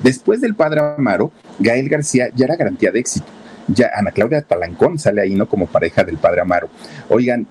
[0.03, 3.27] Después del Padre Amaro, Gael García ya era garantía de éxito.
[3.69, 5.49] Ya Ana Claudia Talancón sale ahí, ¿no?
[5.49, 6.69] Como pareja del Padre Amaro.
[7.11, 7.47] Oigan,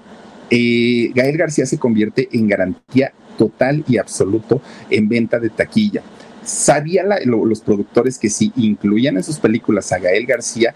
[0.49, 6.01] eh, Gael García se convierte en garantía total y absoluto en venta de taquilla.
[6.43, 10.74] Sabían los productores que si incluían en sus películas a Gael García,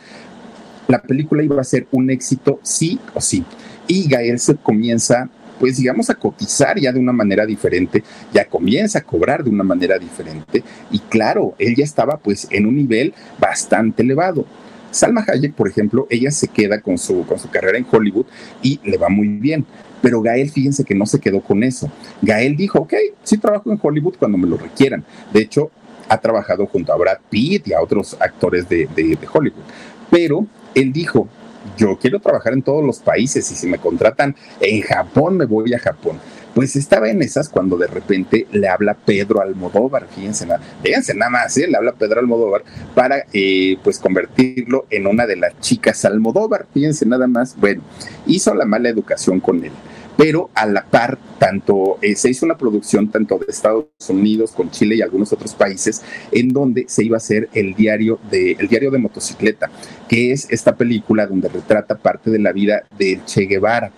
[0.87, 3.45] la película iba a ser un éxito sí o sí.
[3.91, 5.29] Y Gael se comienza
[5.59, 9.63] pues digamos a cotizar ya de una manera diferente, ya comienza a cobrar de una
[9.63, 14.45] manera diferente y claro, él ya estaba pues en un nivel bastante elevado.
[14.89, 18.25] Salma Hayek, por ejemplo, ella se queda con su, con su carrera en Hollywood
[18.63, 19.65] y le va muy bien.
[20.01, 21.91] Pero Gael, fíjense que no se quedó con eso.
[22.21, 25.05] Gael dijo, ok, sí trabajo en Hollywood cuando me lo requieran.
[25.31, 25.69] De hecho,
[26.09, 29.63] ha trabajado junto a Brad Pitt y a otros actores de, de Hollywood.
[30.09, 31.29] Pero él dijo,
[31.77, 35.73] yo quiero trabajar en todos los países y si me contratan en Japón, me voy
[35.73, 36.19] a Japón.
[36.53, 40.45] Pues estaba en esas cuando de repente le habla Pedro Almodóvar, fíjense,
[40.83, 41.67] fíjense nada más, ¿eh?
[41.67, 47.05] le habla Pedro Almodóvar para eh, pues convertirlo en una de las chicas Almodóvar, fíjense
[47.05, 47.81] nada más, bueno,
[48.25, 49.71] hizo la mala educación con él
[50.17, 54.69] pero a la par, tanto eh, se hizo una producción tanto de Estados Unidos con
[54.71, 56.01] Chile y algunos otros países,
[56.31, 59.69] en donde se iba a hacer el diario de, el diario de motocicleta,
[60.07, 63.91] que es esta película donde retrata parte de la vida de Che Guevara.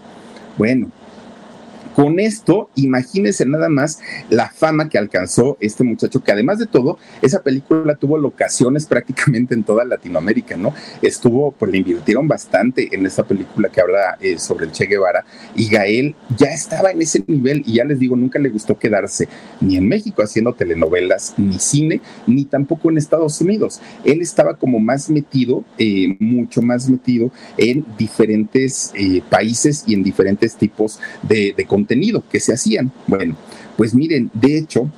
[0.57, 0.91] Bueno,
[1.95, 6.97] con esto, imagínense nada más la fama que alcanzó este muchacho, que además de todo,
[7.21, 10.73] esa película tuvo locaciones prácticamente en toda Latinoamérica, ¿no?
[11.01, 15.25] Estuvo, pues le invirtieron bastante en esa película que habla eh, sobre el Che Guevara
[15.55, 19.27] y Gael ya estaba en ese nivel y ya les digo, nunca le gustó quedarse
[19.61, 23.81] ni en México haciendo telenovelas, ni cine, ni tampoco en Estados Unidos.
[24.03, 30.03] Él estaba como más metido, eh, mucho más metido en diferentes eh, países y en
[30.03, 32.91] diferentes tipos de, de contenido que se hacían.
[33.07, 33.35] Bueno,
[33.77, 34.89] pues miren, de hecho,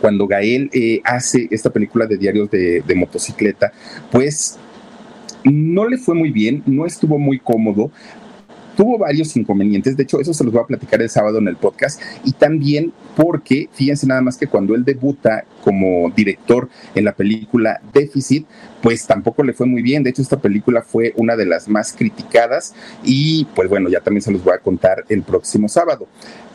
[0.00, 3.72] cuando Gael eh, hace esta película de diarios de, de, motocicleta,
[4.10, 4.58] pues
[5.44, 7.90] no le fue muy bien, no estuvo muy cómodo,
[8.76, 11.56] tuvo varios inconvenientes, de hecho eso se los voy a platicar el sábado en el
[11.56, 17.10] podcast, y también porque, fíjense nada más que cuando él debuta como director en la
[17.10, 18.46] película Déficit,
[18.80, 21.92] pues tampoco le fue muy bien, de hecho esta película fue una de las más
[21.92, 26.06] criticadas y pues bueno, ya también se los voy a contar el próximo sábado.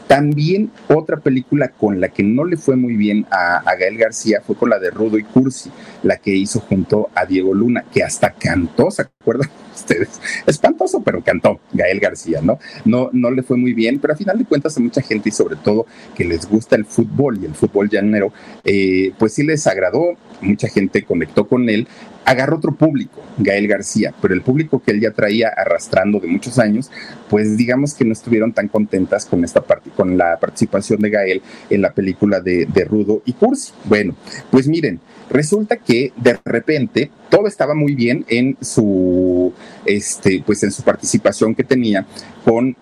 [0.07, 4.55] También otra película con la que no le fue muy bien a, Gael García fue
[4.55, 5.71] con la de Rudo y Cursi,
[6.03, 9.49] la que hizo junto a Diego Luna, que hasta cantó, ¿se acuerdan?
[9.73, 10.21] ustedes.
[10.45, 12.59] Espantoso, pero cantó Gael García, ¿no?
[12.85, 15.31] No, no le fue muy bien, pero a final de cuentas a mucha gente y
[15.31, 15.85] sobre todo
[16.15, 18.31] que les gusta el fútbol y el fútbol llanero,
[18.63, 21.87] eh, pues sí les agradó, mucha gente conectó con él,
[22.25, 26.59] agarró otro público, Gael García, pero el público que él ya traía arrastrando de muchos
[26.59, 26.91] años,
[27.29, 31.41] pues digamos que no estuvieron tan contentas con esta parte, con la participación de Gael
[31.69, 33.73] en la película de, de Rudo y Cursi.
[33.85, 34.15] Bueno,
[34.51, 39.53] pues miren, resulta que de repente todo estaba muy bien en su,
[39.85, 42.05] este, pues en su participación que tenía
[42.45, 42.75] con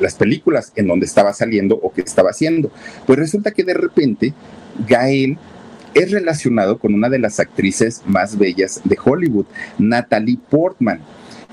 [0.00, 2.70] las películas en donde estaba saliendo o que estaba haciendo.
[3.06, 4.32] Pues resulta que de repente
[4.88, 5.38] Gael
[5.94, 9.46] es relacionado con una de las actrices más bellas de Hollywood,
[9.78, 11.00] Natalie Portman.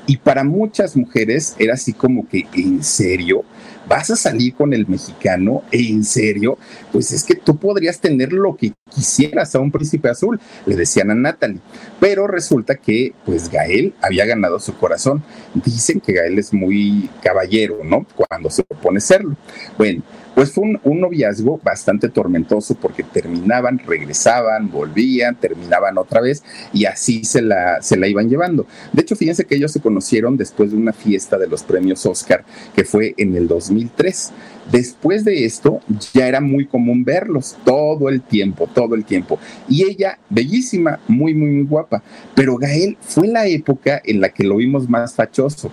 [0.05, 3.43] Y para muchas mujeres era así como que, ¿en serio?
[3.89, 5.63] ¿Vas a salir con el mexicano?
[5.71, 6.57] ¿En serio?
[6.91, 11.11] Pues es que tú podrías tener lo que quisieras a un príncipe azul, le decían
[11.11, 11.59] a Natalie.
[11.99, 15.23] Pero resulta que, pues Gael había ganado su corazón.
[15.53, 18.05] Dicen que Gael es muy caballero, ¿no?
[18.15, 19.35] Cuando se propone serlo.
[19.77, 20.03] Bueno,
[20.37, 27.23] pues fue un, noviazgo bastante tormentoso porque terminaban, regresaban, volvían, terminaban otra vez y así
[27.23, 28.67] se la, se la iban llevando.
[28.93, 32.45] De hecho, fíjense que ellos se conocieron después de una fiesta de los premios Oscar
[32.75, 34.31] que fue en el 2003.
[34.71, 35.79] Después de esto
[36.13, 39.39] ya era muy común verlos todo el tiempo, todo el tiempo.
[39.67, 42.03] Y ella, bellísima, muy, muy, muy guapa.
[42.35, 45.71] Pero Gael fue la época en la que lo vimos más fachoso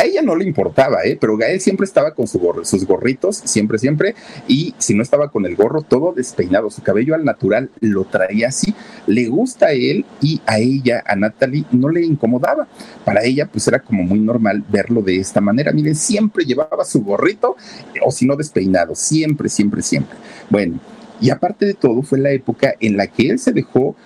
[0.00, 1.18] A ella no le importaba, ¿eh?
[1.20, 4.14] pero Gael siempre estaba con sus gorritos, siempre, siempre,
[4.48, 8.48] y si no estaba con el gorro, todo despeinado, su cabello al natural lo traía
[8.48, 8.74] así.
[9.06, 12.66] Le gusta a él y a ella, a Natalie, no le incomodaba.
[13.04, 15.70] Para ella, pues era como muy normal verlo de esta manera.
[15.70, 17.58] Miren, siempre llevaba su gorrito,
[18.02, 20.16] o si no despeinado, siempre, siempre, siempre.
[20.48, 20.80] Bueno,
[21.20, 23.96] y aparte de todo, fue la época en la que él se dejó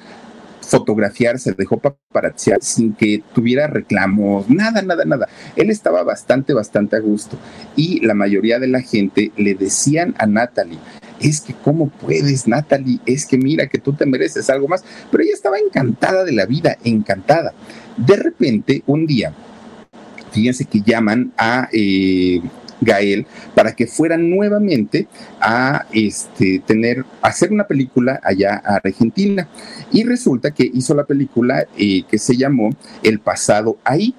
[0.65, 5.29] fotografiar, se dejó paparazziar sin que tuviera reclamos, nada, nada, nada.
[5.57, 7.37] Él estaba bastante, bastante a gusto.
[7.77, 10.79] Y la mayoría de la gente le decían a Natalie,
[11.21, 14.85] es que cómo puedes, Natalie, es que mira que tú te mereces algo más.
[15.11, 17.53] Pero ella estaba encantada de la vida, encantada.
[17.97, 19.33] De repente, un día,
[20.33, 21.69] fíjense que llaman a...
[21.73, 22.41] Eh,
[22.85, 25.09] Gael para que fuera nuevamente
[25.41, 29.49] a este, tener, hacer una película allá a Argentina.
[29.93, 32.71] Y resulta que hizo la película eh, que se llamó
[33.03, 34.15] El pasado ahí.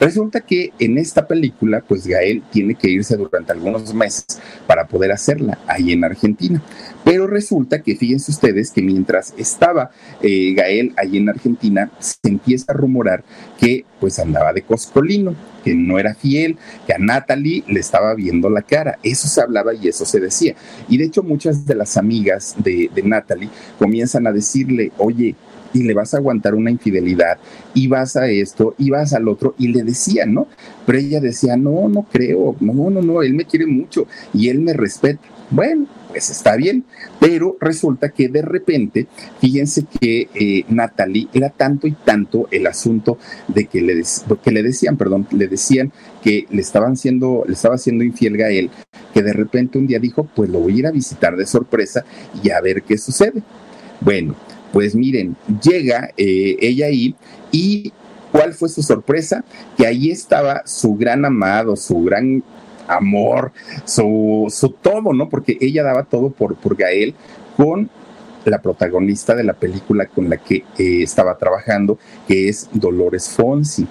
[0.00, 5.10] Resulta que en esta película, pues Gael tiene que irse durante algunos meses para poder
[5.10, 6.62] hacerla ahí en Argentina.
[7.04, 9.90] Pero resulta que, fíjense ustedes, que mientras estaba
[10.22, 13.24] eh, Gael ahí en Argentina, se empieza a rumorar
[13.58, 15.34] que pues andaba de coscolino,
[15.64, 18.98] que no era fiel, que a Natalie le estaba viendo la cara.
[19.02, 20.54] Eso se hablaba y eso se decía.
[20.88, 25.34] Y de hecho muchas de las amigas de, de Natalie comienzan a decirle, oye,
[25.72, 27.38] y le vas a aguantar una infidelidad
[27.74, 30.46] y vas a esto y vas al otro y le decían, ¿no?
[30.86, 34.60] Pero ella decía, no, no creo, no, no, no, él me quiere mucho y él
[34.60, 35.20] me respeta.
[35.50, 36.84] Bueno, pues está bien,
[37.20, 39.06] pero resulta que de repente,
[39.40, 44.02] fíjense que eh, Natalie era tanto y tanto el asunto de que le,
[44.42, 45.92] que le decían, perdón, le decían
[46.22, 48.70] que le estaban siendo, le estaba siendo infiel a él,
[49.14, 52.04] que de repente un día dijo, pues lo voy a ir a visitar de sorpresa
[52.42, 53.42] y a ver qué sucede.
[54.00, 54.34] Bueno,
[54.72, 57.14] pues miren, llega eh, ella ahí
[57.50, 57.92] y
[58.32, 59.44] ¿cuál fue su sorpresa?
[59.76, 62.42] Que ahí estaba su gran amado, su gran
[62.86, 63.52] amor,
[63.84, 65.28] su, su todo, ¿no?
[65.28, 67.14] Porque ella daba todo por, por Gael
[67.56, 67.90] con
[68.44, 73.86] la protagonista de la película con la que eh, estaba trabajando, que es Dolores Fonsi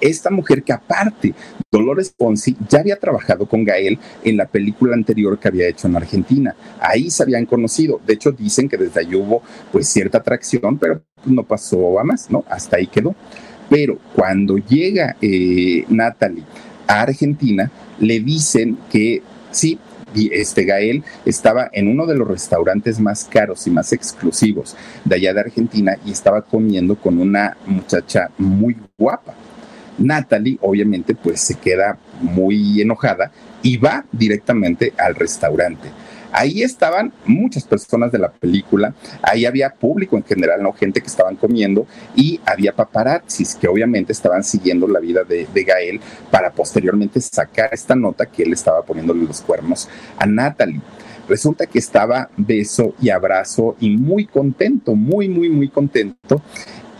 [0.00, 1.34] esta mujer que aparte,
[1.70, 5.96] Dolores Ponzi ya había trabajado con Gael en la película anterior que había hecho en
[5.96, 6.54] Argentina.
[6.80, 8.00] Ahí se habían conocido.
[8.06, 12.30] De hecho, dicen que desde ahí hubo pues cierta atracción, pero no pasó a más,
[12.30, 12.44] ¿no?
[12.48, 13.14] Hasta ahí quedó.
[13.68, 16.44] Pero cuando llega eh, Natalie
[16.86, 17.70] a Argentina,
[18.00, 19.78] le dicen que sí,
[20.32, 25.34] este Gael estaba en uno de los restaurantes más caros y más exclusivos de allá
[25.34, 29.34] de Argentina y estaba comiendo con una muchacha muy guapa.
[30.00, 33.30] Natalie obviamente pues se queda muy enojada
[33.62, 35.88] y va directamente al restaurante.
[36.32, 41.08] Ahí estaban muchas personas de la película, ahí había público en general, no gente que
[41.08, 46.52] estaban comiendo y había paparazzis que obviamente estaban siguiendo la vida de, de Gael para
[46.52, 49.88] posteriormente sacar esta nota que él estaba poniéndole los cuernos
[50.18, 50.80] a Natalie.
[51.28, 56.42] Resulta que estaba beso y abrazo y muy contento, muy, muy, muy contento.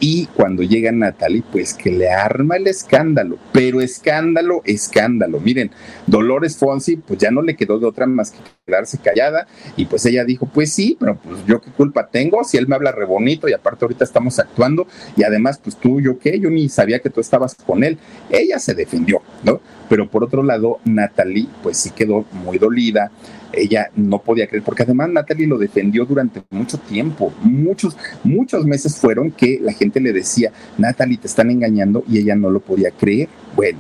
[0.03, 5.41] Y cuando llega Natalie, pues que le arma el escándalo, pero escándalo, escándalo.
[5.41, 5.71] Miren,
[6.07, 9.47] Dolores Fonsi, pues ya no le quedó de otra más que quedarse callada.
[9.77, 12.77] Y pues ella dijo, pues sí, pero pues yo qué culpa tengo si él me
[12.77, 14.87] habla re bonito y aparte ahorita estamos actuando.
[15.17, 17.99] Y además, pues tú, yo qué, yo ni sabía que tú estabas con él.
[18.31, 19.61] Ella se defendió, ¿no?
[19.91, 23.11] Pero por otro lado, Natalie, pues sí quedó muy dolida
[23.53, 28.97] ella no podía creer, porque además Natalie lo defendió durante mucho tiempo, muchos, muchos meses
[28.97, 32.91] fueron que la gente le decía, Natalie, te están engañando y ella no lo podía
[32.91, 33.29] creer.
[33.57, 33.79] Bueno,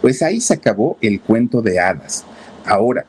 [0.00, 2.24] pues ahí se acabó el cuento de hadas.
[2.64, 3.06] Ahora,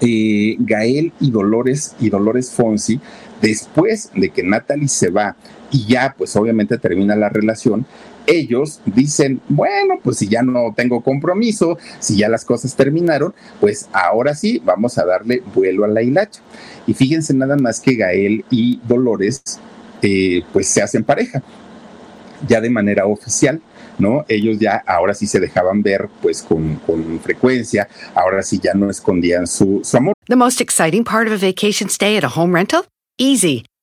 [0.00, 3.00] eh, Gael y Dolores y Dolores Fonsi,
[3.40, 5.36] después de que Natalie se va
[5.70, 7.86] y ya pues obviamente termina la relación,
[8.26, 13.88] ellos dicen, bueno, pues si ya no tengo compromiso, si ya las cosas terminaron, pues
[13.92, 16.40] ahora sí vamos a darle vuelo a la hilacha.
[16.86, 19.42] Y fíjense nada más que Gael y Dolores,
[20.02, 21.42] eh, pues se hacen pareja,
[22.46, 23.60] ya de manera oficial.
[23.98, 24.24] ¿no?
[24.28, 28.88] Ellos ya ahora sí se dejaban ver pues con, con frecuencia, ahora sí ya no
[28.88, 30.14] escondían su, su amor.
[30.26, 32.86] The most exciting part of a vacation stay at a home rental?
[33.18, 33.64] Easy.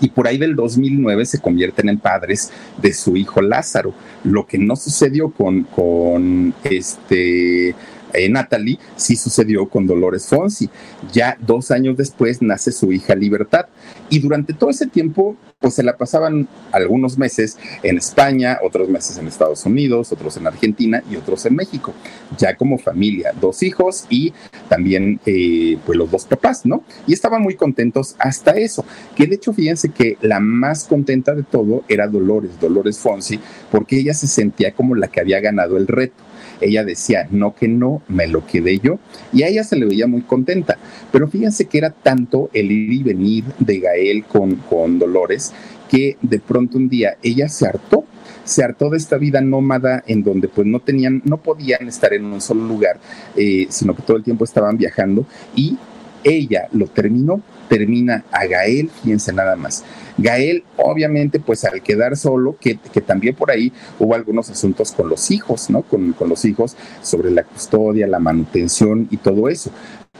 [0.00, 3.92] Y por ahí del 2009 se convierten en padres de su hijo Lázaro.
[4.24, 7.74] Lo que no sucedió con, con este
[8.18, 10.68] eh, Natalie, sí sucedió con Dolores Fonsi.
[11.12, 13.66] Ya dos años después nace su hija Libertad.
[14.10, 19.18] Y durante todo ese tiempo, pues se la pasaban algunos meses en España, otros meses
[19.18, 21.92] en Estados Unidos, otros en Argentina y otros en México,
[22.38, 24.32] ya como familia, dos hijos y
[24.68, 26.84] también eh, pues los dos papás, ¿no?
[27.08, 28.84] Y estaban muy contentos hasta eso,
[29.16, 33.40] que de hecho fíjense que la más contenta de todo era Dolores, Dolores Fonsi,
[33.72, 36.27] porque ella se sentía como la que había ganado el reto
[36.60, 38.98] ella decía, no que no, me lo quedé yo,
[39.32, 40.78] y a ella se le veía muy contenta.
[41.12, 45.52] Pero fíjense que era tanto el ir y venir de Gael con, con Dolores
[45.88, 48.04] que de pronto un día ella se hartó
[48.48, 52.24] se hartó de esta vida nómada en donde pues no tenían, no podían estar en
[52.24, 52.98] un solo lugar,
[53.36, 55.76] eh, sino que todo el tiempo estaban viajando y
[56.24, 59.84] ella lo terminó, termina a Gael, fíjense nada más.
[60.16, 62.74] Gael, obviamente, pues al quedar solo, que,
[63.06, 65.82] también por ahí hubo algunos asuntos con los hijos, ¿no?
[65.82, 69.70] Con, con los hijos sobre la custodia, la manutención y todo eso.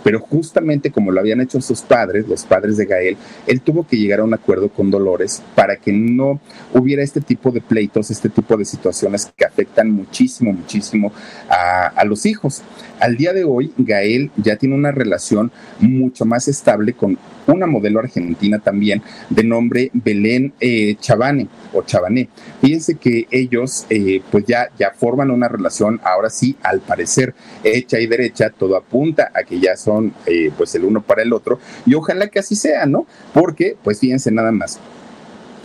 [0.05, 3.96] Pero justamente como lo habían hecho sus padres, los padres de Gael, él tuvo que
[3.96, 6.40] llegar a un acuerdo con Dolores para que no
[6.72, 11.12] hubiera este tipo de pleitos, este tipo de situaciones que afectan muchísimo, muchísimo
[11.49, 12.62] a, a los hijos.
[13.01, 17.18] Al día de hoy, Gael ya tiene una relación mucho más estable con
[17.49, 22.28] una modelo argentina también de nombre Belén eh, Chavane o Chavané.
[22.61, 27.34] Fíjense que ellos eh, pues ya, ya forman una relación, ahora sí, al parecer,
[27.64, 29.88] hecha y derecha, todo apunta a que ya son
[30.26, 33.07] eh, pues el uno para el otro y ojalá que así sea, ¿no?
[33.32, 34.80] Porque pues fíjense nada más,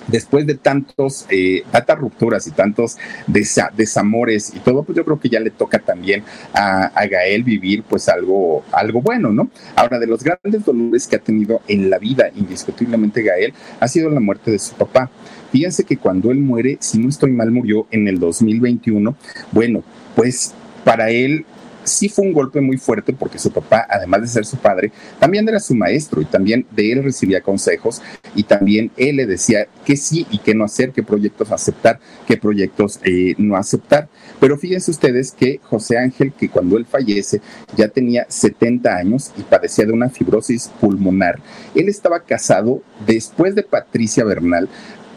[0.08, 2.98] después de tantos, eh, tantas rupturas y tantos
[3.28, 8.10] desamores y todo, pues yo creo que ya le toca también a, Gael vivir pues
[8.10, 9.50] algo, algo bueno, ¿no?
[9.76, 14.10] Ahora, de los grandes dolores que ha tenido en la vida, indiscutiblemente Gael, ha sido
[14.10, 15.12] la muerte de su papá.
[15.52, 19.16] Fíjense que cuando él muere, si no estoy mal, murió en el 2021.
[19.52, 19.84] Bueno,
[20.16, 20.54] pues
[20.84, 21.46] para él
[21.84, 25.48] sí fue un golpe muy fuerte porque su papá, además de ser su padre, también
[25.48, 28.02] era su maestro y también de él recibía consejos
[28.36, 32.38] y también él le decía qué sí y qué no hacer, qué proyectos aceptar, qué
[32.38, 34.10] proyectos eh, no aceptar.
[34.40, 37.42] Pero fíjense ustedes que José Ángel, que cuando él fallece
[37.76, 41.40] ya tenía 70 años y padecía de una fibrosis pulmonar,
[41.76, 44.70] él estaba casado después de Patricia Bernal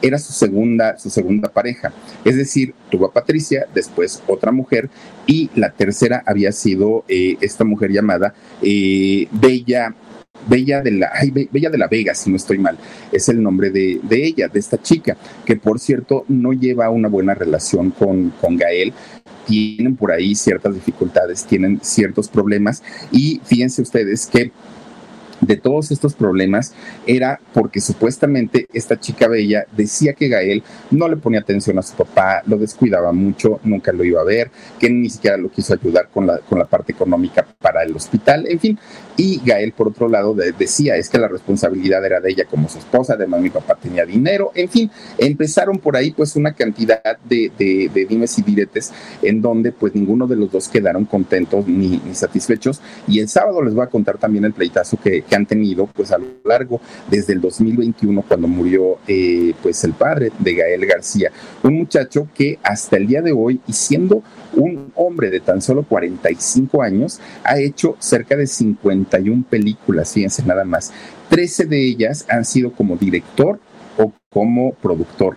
[0.03, 1.93] era su segunda, su segunda pareja.
[2.25, 4.91] Es decir, tuvo a Patricia, después otra mujer,
[5.27, 9.95] y la tercera había sido eh, esta mujer llamada eh, Bella.
[10.49, 11.11] Bella de la,
[11.51, 12.79] Bella de la Vega, si no estoy mal,
[13.11, 17.35] es el nombre de, ella, de esta chica, que por cierto no lleva una buena
[17.35, 18.93] relación con, con Gael,
[19.47, 24.53] tienen por ahí ciertas dificultades, tienen ciertos problemas y fíjense ustedes que
[25.41, 26.75] de todos estos problemas
[27.07, 31.95] era porque supuestamente esta chica bella decía que Gael no le ponía atención a su
[31.95, 36.09] papá, lo descuidaba mucho, nunca lo iba a ver, que ni siquiera lo quiso ayudar
[36.13, 38.79] con la, con la parte económica para el hospital, en fin.
[39.17, 42.79] Y Gael, por otro lado, decía, es que la responsabilidad era de ella como su
[42.79, 47.51] esposa, además mi papá tenía dinero, en fin, empezaron por ahí pues una cantidad de,
[47.59, 48.93] de, dimes y diretes
[49.23, 52.81] en donde pues ninguno de los dos quedaron contentos ni, satisfechos.
[53.07, 56.13] Y el sábado les voy a contar también el pleitazo que que han tenido pues
[56.13, 61.31] a lo largo desde el 2021 cuando murió eh, pues el padre de Gael García,
[61.63, 64.23] un muchacho que hasta el día de hoy y siendo
[64.55, 70.65] un hombre de tan solo 45 años ha hecho cerca de 51 películas, fíjense nada
[70.65, 70.93] más.
[71.29, 73.59] 13 de ellas han sido como director
[73.99, 75.37] o como productor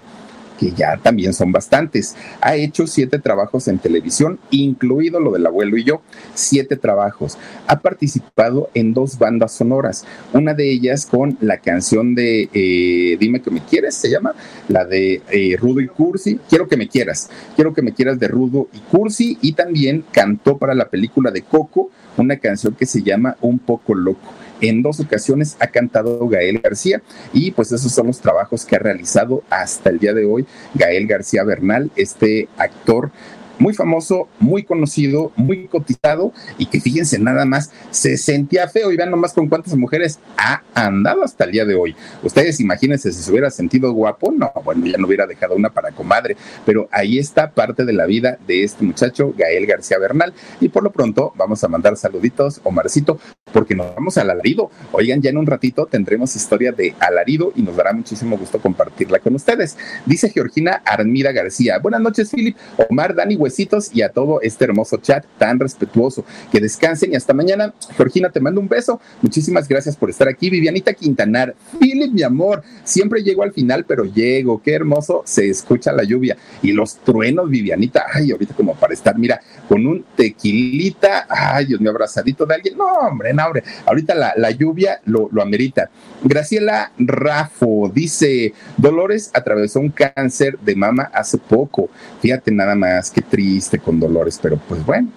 [0.60, 2.16] que ya también son bastantes.
[2.42, 6.02] Ha hecho siete trabajos en televisión, incluido lo del abuelo y yo,
[6.34, 7.38] siete trabajos.
[7.68, 13.42] Ha participado en dos bandas sonoras, una de ellas con la canción de eh, Dime
[13.42, 14.34] que me quieres, se llama,
[14.68, 18.28] la de eh, Rudo y Cursi, Quiero que me quieras, Quiero que me quieras de
[18.28, 23.02] Rudo y Cursi, y también cantó para la película de Coco una canción que se
[23.02, 24.34] llama Un poco loco.
[24.62, 27.02] En dos ocasiones ha cantado Gael García
[27.34, 31.08] y pues esos son los trabajos que ha realizado hasta el día de hoy Gael
[31.08, 33.12] García Bernal, este actor
[33.60, 38.98] muy famoso, muy conocido, muy cotizado y que fíjense nada más, se sentía feo y
[38.98, 41.96] vean nomás con cuántas mujeres ha andado hasta el día de hoy.
[42.24, 45.92] Ustedes imagínense si se hubiera sentido guapo, no, bueno, ya no hubiera dejado una para
[45.92, 50.70] comadre, pero ahí está parte de la vida de este muchacho, Gael García Bernal, y
[50.70, 53.20] por lo pronto vamos a mandar saluditos, Omarcito,
[53.52, 54.72] porque nos vamos al alarido.
[54.92, 59.20] Oigan, ya en un ratito tendremos historia de alarido y nos dará muchísimo gusto compartirla
[59.20, 59.78] con ustedes.
[60.06, 62.56] Dice Georgina Armida García, buenas noches, Philip,
[62.90, 66.24] Omar, Dani, huesitos y a todo este hermoso chat tan respetuoso.
[66.52, 67.74] Que descansen y hasta mañana.
[67.98, 69.02] Georgina, te mando un beso.
[69.22, 70.50] Muchísimas gracias por estar aquí.
[70.50, 74.62] Vivianita Quintanar, Philip, mi amor, siempre llego al final, pero llego.
[74.62, 78.06] Qué hermoso se escucha la lluvia y los truenos, Vivianita.
[78.14, 81.26] Ay, ahorita como para estar, mira, con un tequilita.
[81.30, 82.78] Ay, Dios mío, abrazadito de alguien.
[82.78, 83.64] No, hombre, no, hombre.
[83.86, 85.90] Ahorita la, la lluvia lo, lo amerita.
[86.24, 91.90] Graciela Rafo dice, Dolores atravesó un cáncer de mama hace poco.
[92.22, 93.39] Fíjate nada más, qué triste
[93.84, 95.10] con Dolores, pero pues bueno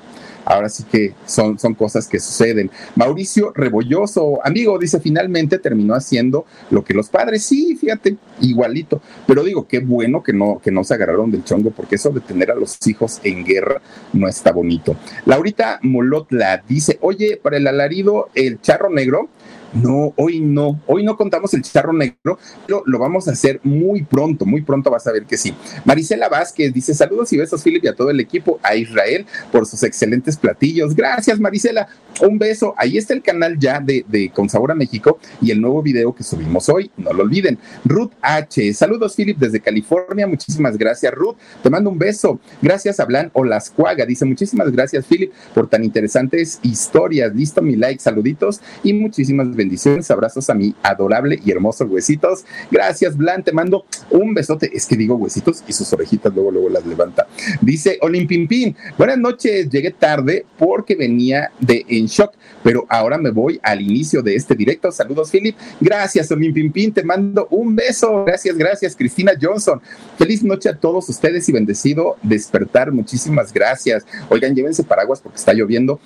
[0.44, 2.70] ahora sí que son, son cosas que suceden.
[2.96, 9.44] Mauricio Rebolloso, amigo, dice, finalmente terminó haciendo lo que los padres, sí, fíjate, igualito, pero
[9.44, 12.50] digo, qué bueno que no, que no se agarraron del chongo, porque eso de tener
[12.50, 13.80] a los hijos en guerra
[14.12, 14.96] no está bonito.
[15.26, 19.28] Laurita Molotla dice, oye, para el alarido, el charro negro,
[19.72, 24.02] no, hoy no, hoy no contamos el charro negro, pero lo vamos a hacer muy
[24.02, 25.54] pronto, muy pronto vas a ver que sí.
[25.84, 29.66] Marisela Vázquez dice saludos y besos, Philip, y a todo el equipo, a Israel por
[29.66, 30.94] sus excelentes platillos.
[30.94, 31.88] Gracias, Marisela.
[32.22, 32.72] Un beso.
[32.76, 36.22] Ahí está el canal ya de, Con Sabor a México y el nuevo video que
[36.22, 37.58] subimos hoy, no lo olviden.
[37.84, 38.74] Ruth H.
[38.74, 40.28] Saludos, Philip, desde California.
[40.28, 41.34] Muchísimas gracias, Ruth.
[41.64, 42.38] Te mando un beso.
[42.60, 44.06] Gracias a Blan Olascuaga.
[44.06, 47.34] Dice muchísimas gracias, Philip, por tan interesantes historias.
[47.34, 52.44] Listo mi like, saluditos y muchísimas bendiciones, abrazos a mi adorable y hermoso huesitos.
[52.70, 54.70] Gracias, Blan, te mando un besote.
[54.72, 57.26] Es que digo huesitos y sus orejitas luego, luego las levanta.
[57.60, 63.58] Dice Olimpimpín, buenas noches, llegué tarde porque venía de en shock, pero ahora me voy
[63.62, 64.92] al inicio de este directo.
[64.92, 65.56] Saludos, Philip.
[65.80, 68.24] Gracias, Olimpimpín, te mando un beso.
[68.24, 69.80] Gracias, gracias, Cristina Johnson.
[70.18, 72.92] Feliz noche a todos ustedes y bendecido despertar.
[72.92, 74.04] Muchísimas gracias.
[74.28, 76.00] Oigan, llévense paraguas porque está lloviendo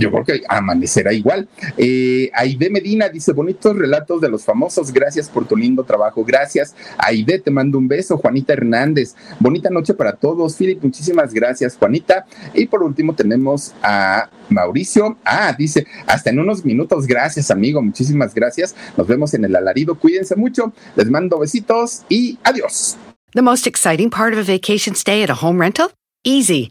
[0.00, 1.48] yo creo que amanecerá igual.
[1.76, 6.74] Eh, Aide Medina dice, bonitos relatos de los famosos, gracias por tu lindo trabajo, gracias.
[6.98, 8.16] Aide, te mando un beso.
[8.16, 10.56] Juanita Hernández, bonita noche para todos.
[10.56, 12.26] Philip, muchísimas gracias, Juanita.
[12.54, 15.18] Y por último tenemos a Mauricio.
[15.24, 18.74] Ah, dice, hasta en unos minutos, gracias, amigo, muchísimas gracias.
[18.96, 22.96] Nos vemos en el alarido, cuídense mucho, les mando besitos y adiós.
[23.34, 25.92] The most exciting part of a vacation stay at a home rental?
[26.24, 26.70] Easy.